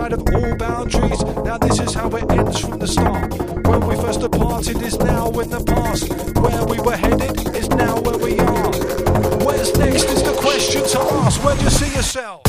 [0.05, 3.33] Outside of all boundaries, now this is how it ends from the start.
[3.67, 6.13] When we first departed is now in the past.
[6.37, 8.73] Where we were headed is now where we are.
[9.47, 11.43] Where's next is the question to ask.
[11.43, 12.44] Where do you see yourself?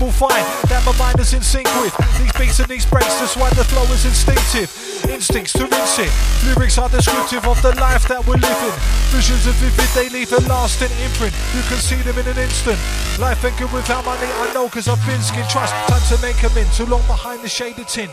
[0.00, 3.20] Will find that my mind is in sync with these beats and these breaks.
[3.20, 4.72] That's why the flow is instinctive.
[5.04, 6.10] Instincts to rinse it.
[6.48, 8.76] Lyrics are descriptive of the life that we're living.
[9.12, 11.36] Visions are vivid, they leave a lasting imprint.
[11.52, 12.80] You can see them in an instant.
[13.20, 15.76] Life ain't good without money, I know, cause I've been skin trust.
[15.86, 16.70] Time to make make 'em in.
[16.72, 18.08] Too long behind the shaded tin.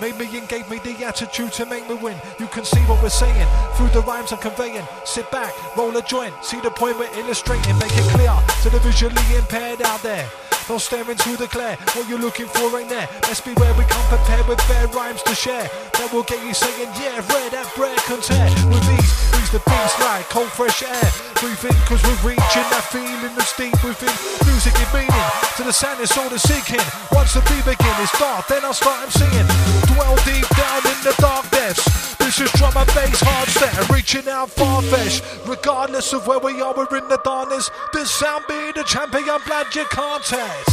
[0.00, 2.20] Made me and gave me the attitude to make me win.
[2.38, 4.86] You can see what we're saying through the rhymes I'm conveying.
[5.04, 7.78] Sit back, roll a joint, see the point we're illustrating.
[7.78, 10.28] Make it clear to the visually impaired out there.
[10.68, 11.76] Don't stare into the glare.
[11.94, 13.08] What you're looking for ain't there.
[13.26, 15.68] Let's be where we come prepared with fair rhymes to share.
[15.98, 18.46] That will get you saying, yeah, rare that bread can tear.
[18.70, 21.08] With these, breeze the beats like cold fresh air.
[21.42, 21.58] Breathe
[21.90, 24.14] cause we're reaching that feeling that's deep within.
[24.46, 26.82] Music and meaning to the sound it's all the seeking.
[27.10, 29.46] Once the beat begin, it's dark, then I'll start singing.
[29.90, 32.01] Dwell deep down in the dark depths.
[32.32, 35.22] This is drum and bass hard step, reaching out far fetched.
[35.46, 37.70] Regardless of where we are, we're in the darkness.
[37.92, 40.70] This sound be the champion, glad you can't test.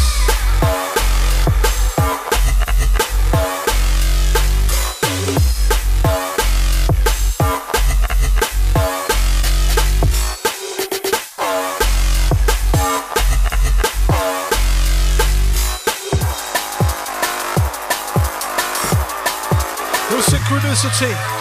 [20.30, 21.39] Synchronicity.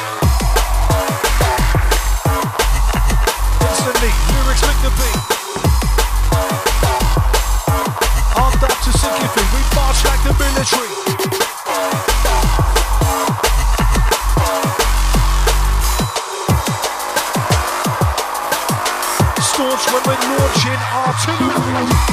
[19.78, 22.07] announcement, we're launching R2.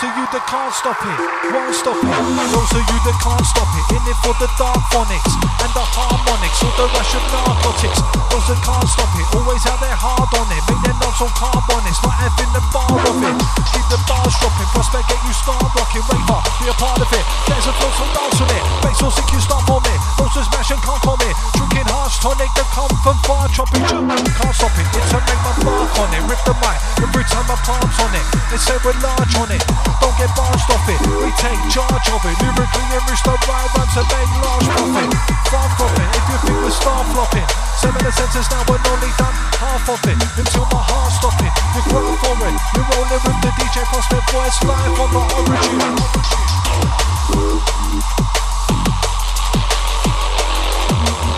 [0.00, 1.18] Those of you that can't stop it,
[1.52, 2.08] won't stop it.
[2.08, 5.28] Those of you that can't stop it, in it for the dark phonics
[5.60, 8.00] and the harmonics or the rush of narcotics.
[8.32, 10.64] Those that can't stop it, always have their hard on it.
[10.72, 13.36] Make their notes on carbonics, not having the bar of it.
[13.76, 16.04] Keep the bars dropping, prospect get you start rocking.
[16.08, 17.24] Raver, be a part of it.
[17.44, 18.64] There's a flow, so dance on it.
[18.80, 20.00] Bass or sick, you start on it.
[20.16, 21.36] Those that smash and can't comment.
[21.60, 25.52] Drinking harsh tonic that come from far, chopping, can't stop it, it's a make my
[25.60, 28.24] mark on it, rip the mic, every time my palms on it.
[28.60, 29.62] Say we're large on it,
[29.98, 31.00] don't get barged off it.
[31.08, 35.10] We take charge of it, lyrically enrich the right rhymes to make large profit.
[35.50, 37.48] Far from it, if you think we're star flopping.
[37.80, 41.50] Seven the senses now, we're only done half of it until my heart's stopping.
[41.74, 45.80] You grow for it, you're rolling with the DJ Prospect voice live on the origin.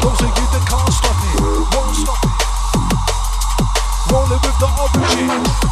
[0.02, 2.34] Those of you that can't stop it, won't stop it.
[4.10, 5.71] Rolling with the origin.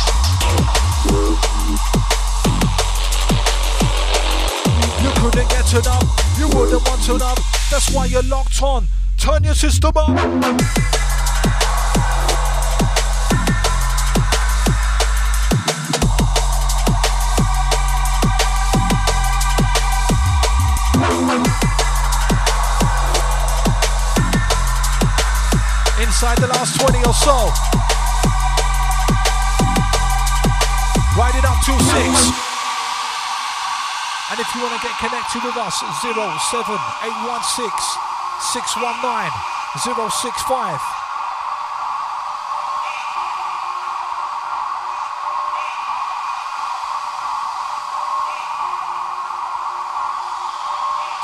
[5.71, 7.71] Couldn't get enough, you wouldn't want enough.
[7.71, 8.87] That's why you're locked on.
[9.19, 10.09] Turn your system up.
[26.01, 27.53] Inside the last 20 or so.
[31.17, 32.50] Ride it up to six.
[34.31, 37.67] And if you want to get connected with us, 07816
[38.55, 39.31] 619
[39.75, 40.81] 065.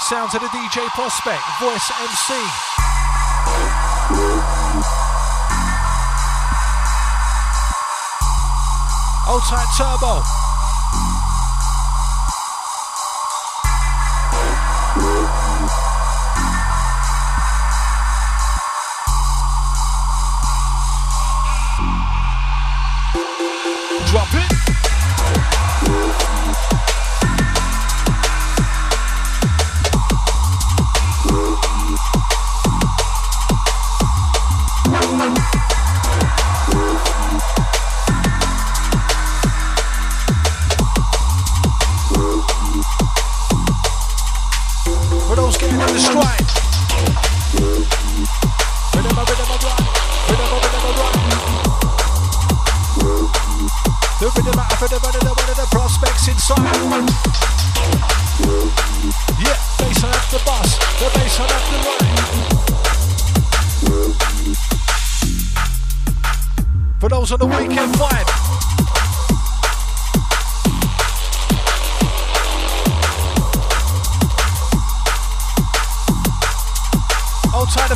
[0.03, 2.35] Sounds of the DJ Prospect, voice MC.
[9.29, 10.46] Old tight turbo.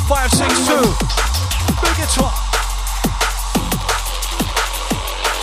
[0.09, 0.83] Five, six, two.
[1.83, 2.35] Big it up.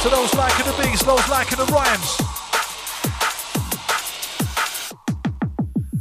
[0.02, 2.38] To those liking the beats, those liking the rhymes.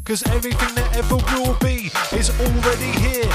[0.04, 3.30] Cause everything that ever will be is already here,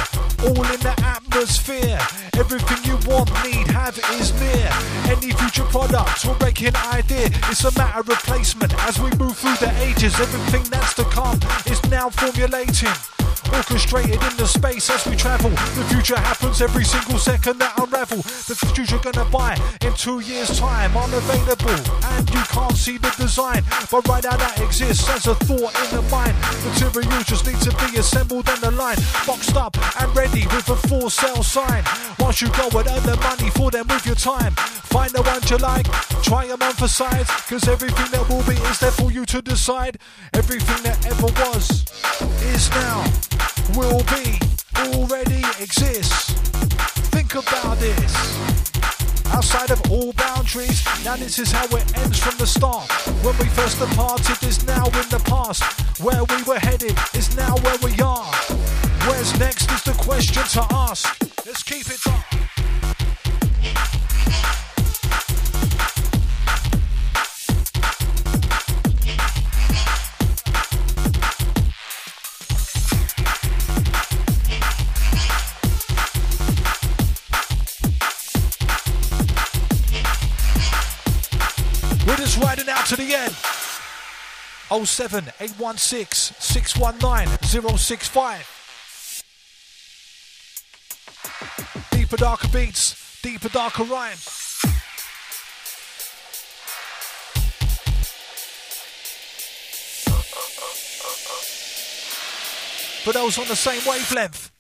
[0.48, 2.00] all in the atmosphere.
[2.38, 4.70] Everything you want, need, have is near.
[5.12, 8.74] Any future product or breaking idea, it's a matter of placement.
[8.88, 13.21] As we move through the ages, everything that's to come is now formulating.
[13.54, 15.50] Orchestrated in the space as we travel.
[15.50, 18.18] The future happens every single second that unravel.
[18.18, 21.80] The future you're gonna buy in two years' time, unavailable.
[22.16, 25.96] And you can't see the design, but right now that exists as a thought in
[25.96, 26.36] the mind.
[26.66, 31.12] Material just needs to be assembled and aligned, boxed up and ready with a for
[31.12, 31.84] sale sign.
[32.20, 34.54] Once you go and earn the money for them with your time,
[34.92, 35.86] find the ones you like,
[36.24, 39.42] try them on for size, cause everything that will be is there for you to
[39.42, 39.98] decide.
[40.34, 41.86] Everything that ever was
[42.44, 43.04] is now,
[43.76, 44.40] will be,
[44.94, 46.32] already exists.
[47.12, 48.14] Think about this.
[49.28, 52.90] Outside of all boundaries, now this is how it ends from the start.
[53.24, 55.64] When we first departed is now in the past.
[56.02, 58.32] Where we were headed is now where we are.
[59.08, 61.06] Where's next is the question to ask.
[61.46, 62.32] Let's keep it up.
[84.72, 88.48] 07 816 619 065.
[91.92, 94.24] Deeper, darker beats, deeper, darker rhymes.
[103.04, 104.52] For those on the same wavelength.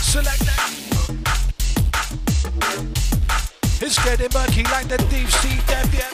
[0.00, 0.60] Select that.
[3.90, 6.06] It's getting murky like the deep sea depth, yeah.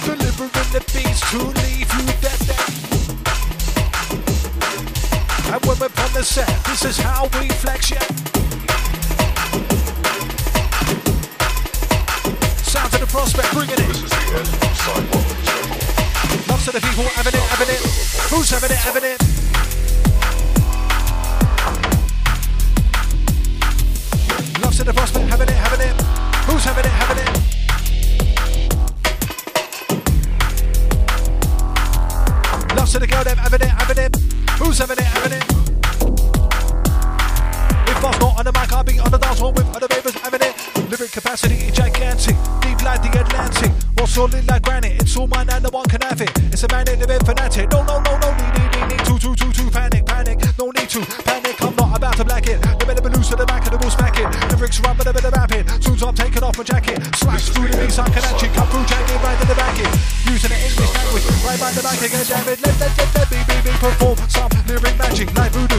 [0.00, 2.64] Delivering the beats to leave you dead, dead.
[5.52, 8.00] And when we're on the set, this is how we flex, yeah.
[12.64, 13.86] Sound to the prospect, bringing it.
[13.86, 16.48] This is the end of Sidewalk Circle.
[16.48, 17.80] Lots of the people having it, having it.
[18.32, 19.73] Who's having it, having it?
[24.74, 25.94] Lots of the prospect having it, having it.
[26.50, 27.30] Who's having it, having it?
[32.76, 34.16] Lots of the girl them having it, having it.
[34.58, 35.73] Who's having it, having it?
[38.04, 40.44] I'm not on the mic, I'll be on the dance floor with other babies having
[40.44, 40.52] it.
[40.92, 43.72] Lyric capacity is gigantic, deep like the Atlantic.
[43.96, 46.28] Or solid like granite, it's all mine and no one can have it.
[46.52, 47.72] It's a man in the bed fanatic.
[47.72, 50.36] No, no, no, no, need, need, need, need to, to, to, to, panic, panic.
[50.60, 52.60] No need to panic, I'm not about to black it.
[52.60, 54.28] The better be loose to the back of the will smack it.
[54.52, 55.64] Lyrics run with a bit of rapid.
[55.64, 58.84] As I'm taking off my jacket, slash through the beats, I can actually come through,
[58.84, 59.88] jacket right in the back it.
[60.28, 62.60] Using the English language, right by the back again, damn it.
[62.60, 65.73] Let, let, let, let me, me, me perform some lyric magic like voodoo.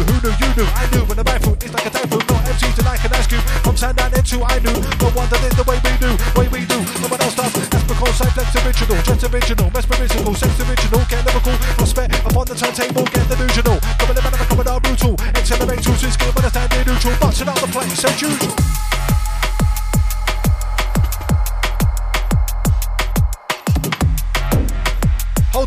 [4.43, 4.75] I knew.
[4.99, 6.79] No wonder it's the way we do, way we do.
[6.99, 7.53] No one else does.
[7.69, 12.45] That's because I flex original, just original, mess mesmerizical, sex original, get lyrical, prospect upon
[12.47, 13.79] the turntable, get delusional.
[14.01, 15.15] Come the man, come on, brutal.
[15.35, 18.55] Accelerate to switch game, understand the neutral, busting out the place as usual.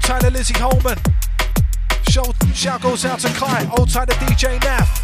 [0.09, 0.97] Tight to Lizzie Holman.
[2.09, 3.67] Shout, shout goes out to Kai.
[3.67, 4.98] Tight to DJ Nav.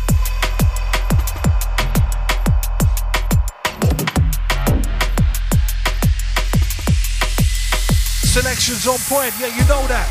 [8.64, 10.06] Selections on point, yeah, you know that.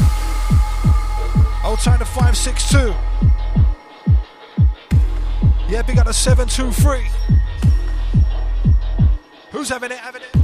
[1.63, 2.93] Hold tight to 562.
[5.73, 7.07] Yeah, big up the 723.
[9.49, 9.97] Who's having it?
[9.97, 10.42] Having it?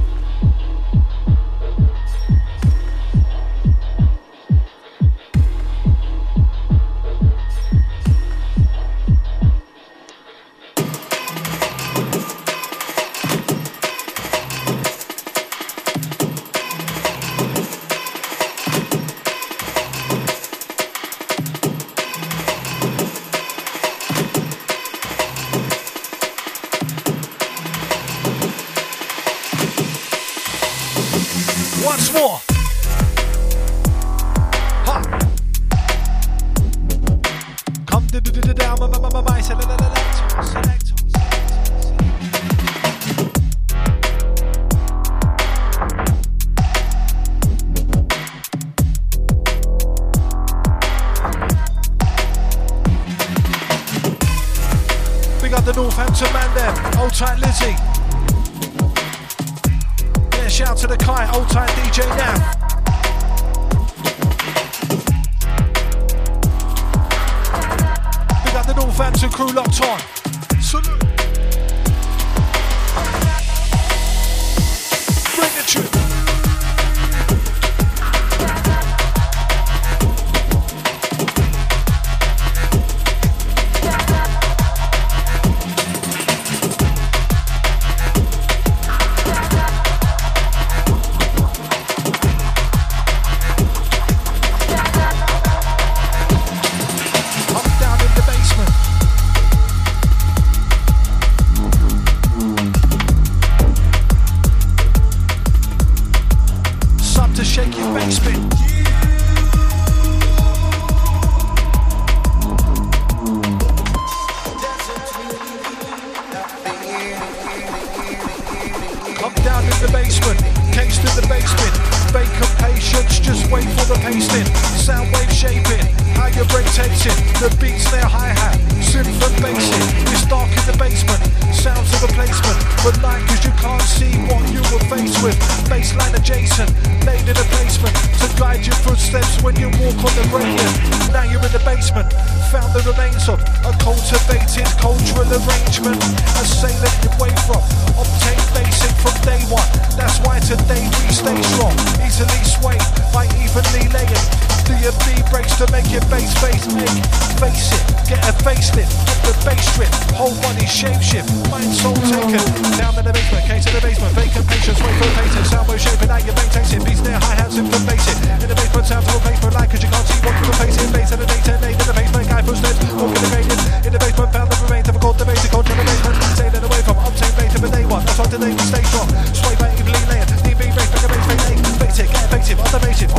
[153.72, 154.26] By laying.
[154.66, 157.02] Do your B breaks to make your bass face ache.
[157.42, 161.96] Face it, get a facelift, get the bass strip, whole body shape shift, mind soul
[162.06, 162.42] taken.
[162.78, 166.10] Down in the basement, case in the basement, vacant patience, wait for sound wave shaping
[166.10, 168.14] out your bass takes beats near hi hats in the basic.
[168.42, 170.88] In the basement, sound to replacement, like cause you can't see what you face it.
[170.92, 173.60] Bass in the data, late in the basement, guy footsteps, walking the gradient.
[173.86, 176.62] In the basement, found the remains of a cold debate, cold in the basement, sailing
[176.62, 178.04] away from obtain later for day one.
[178.06, 179.08] That's today we stay strong.
[179.34, 183.10] Sway by evenly layered, DB breaks, back a bass, face hectic, effective, automated.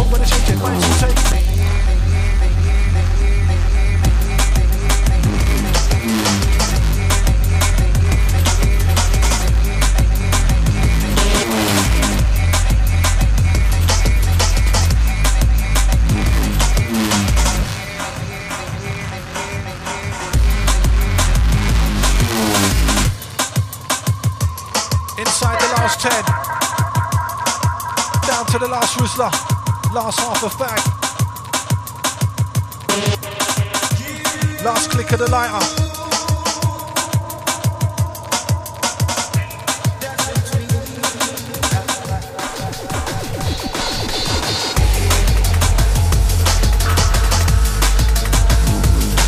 [25.18, 26.51] Inside the last 10.
[28.52, 29.32] To the last Rizla.
[29.94, 30.82] Last half of fag.
[34.66, 35.66] Last click of the lighter.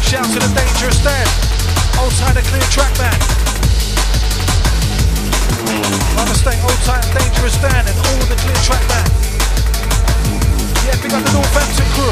[0.04, 1.28] Shout to the dangerous Dan.
[1.98, 3.33] Old time the clear track man.
[6.44, 9.08] Stay old time dangerous Dan and all the clear track man.
[10.84, 12.12] Yeah, the Northampton crew.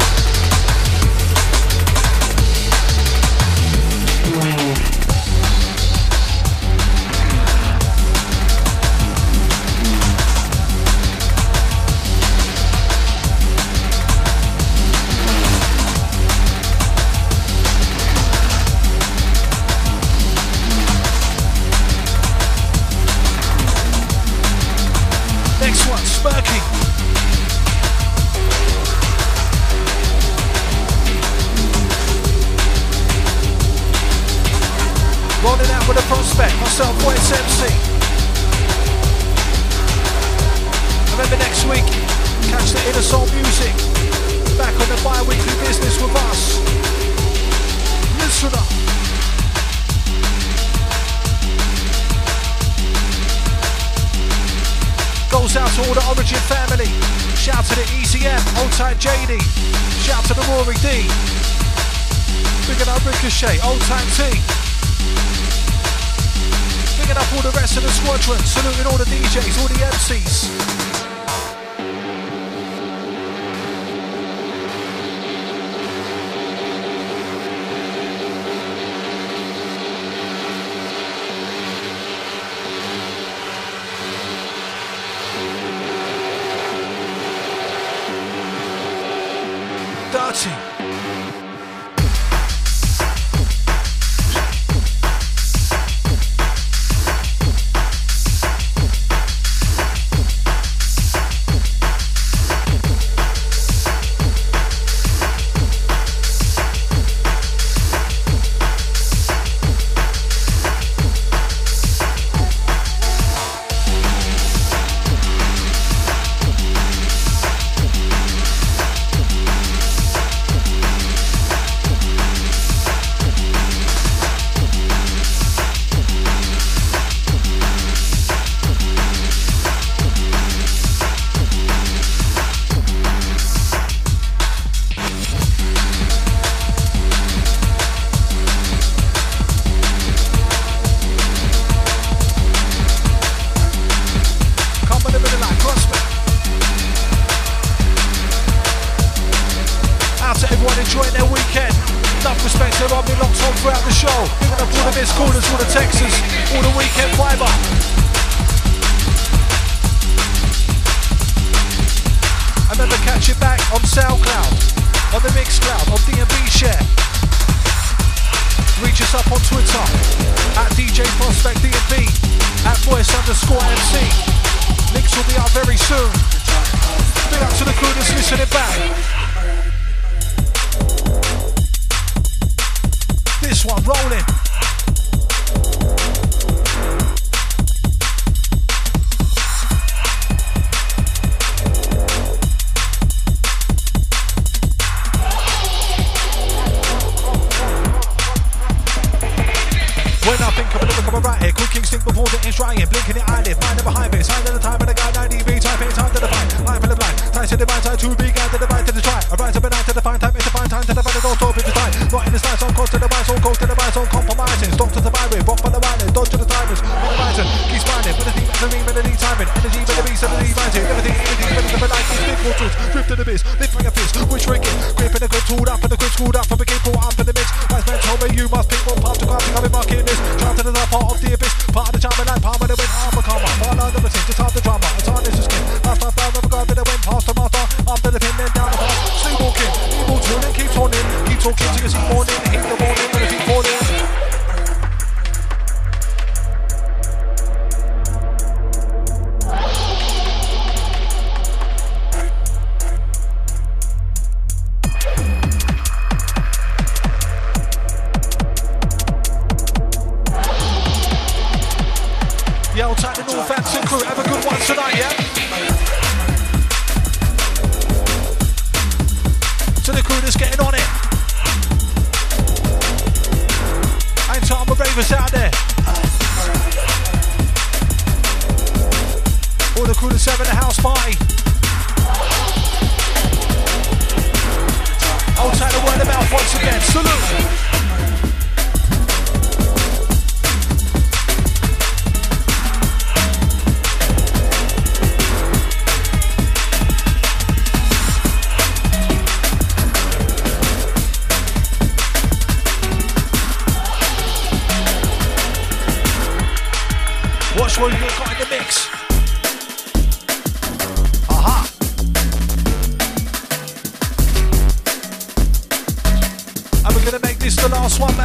[68.02, 70.91] Squadron, saluting all the DJs, all the MCs.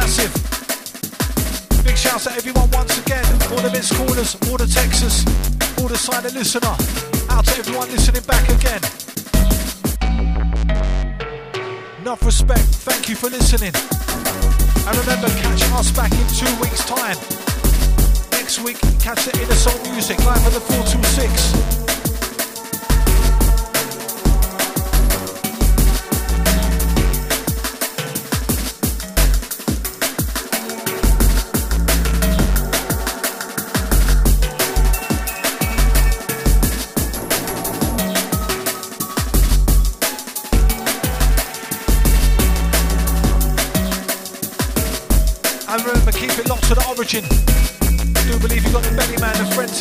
[0.08, 1.84] Massive.
[1.84, 3.24] Big shouts to everyone once again.
[3.52, 5.24] All the mix callers, all the Texas,
[5.78, 6.74] all the silent listener.
[7.28, 8.80] Out to everyone listening back again.
[12.00, 12.64] Enough respect.
[12.88, 13.74] Thank you for listening.
[14.86, 17.18] And remember, catch us back in two weeks' time.
[18.32, 21.97] Next week, catch the Inner Soul Music live at the 426.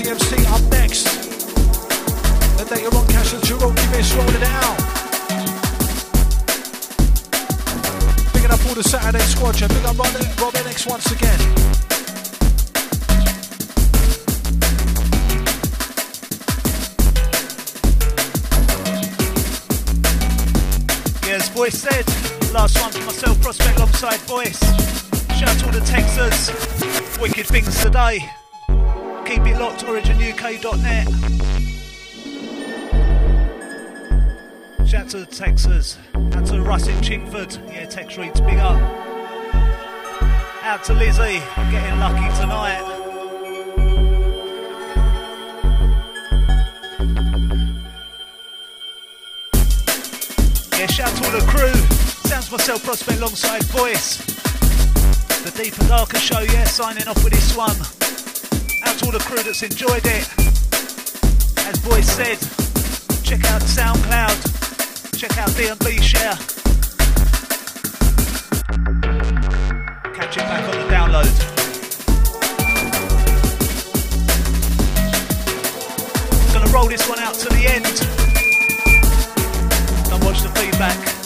[0.03, 1.07] Man, the frenzy MC up next.
[2.59, 4.77] And later on, Cash and Cherokee Miss rolling it out.
[8.33, 9.69] Picking up all the Saturday squadron.
[9.69, 11.39] Big up Rob, NX once again.
[21.27, 22.05] Yeah, as Voice said,
[22.53, 24.59] last one for myself, Prospect alongside Voice.
[25.37, 26.51] Shout out to all the Texas.
[27.19, 28.36] Wicked things today.
[29.59, 31.07] Locked, originuk.net.
[34.87, 35.97] Shout out to Texas.
[36.13, 37.57] Out to Russ in Chingford.
[37.73, 38.79] Yeah, Tex Reads, big up.
[40.61, 42.83] Out to Lizzie, getting lucky tonight.
[50.77, 51.73] Yeah, shout out to all the crew.
[52.29, 54.17] Sounds myself, Prospect alongside Voice.
[55.43, 57.96] The Deeper Darker show, yeah, signing off with this one.
[58.97, 60.27] To all the crew that's enjoyed it.
[61.67, 62.39] As Voice said,
[63.23, 66.33] check out SoundCloud, check out D&B Share.
[70.15, 71.33] Catch it back on the download.
[76.53, 77.85] Gonna roll this one out to the end.
[80.09, 81.16] Don't watch the feedback.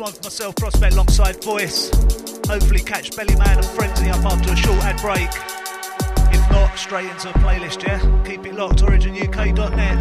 [0.00, 1.90] One, for myself, Prospect alongside Voice.
[2.48, 5.28] Hopefully catch Bellyman and Frenzy up after a short ad break.
[6.32, 8.00] If not, straight into a playlist, yeah?
[8.24, 9.98] Keep it locked, originuk.net.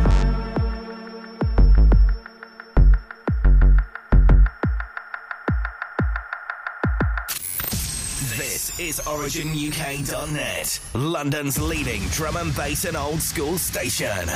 [8.37, 14.29] This is OriginUK.net, London's leading drum and bass and old school station.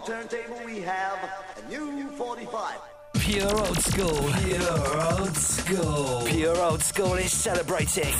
[0.00, 1.18] The turntable we have
[1.56, 2.78] a new 45.
[3.14, 4.32] Pure old school.
[4.44, 6.22] Pure old school.
[6.26, 8.14] Pure old school is celebrating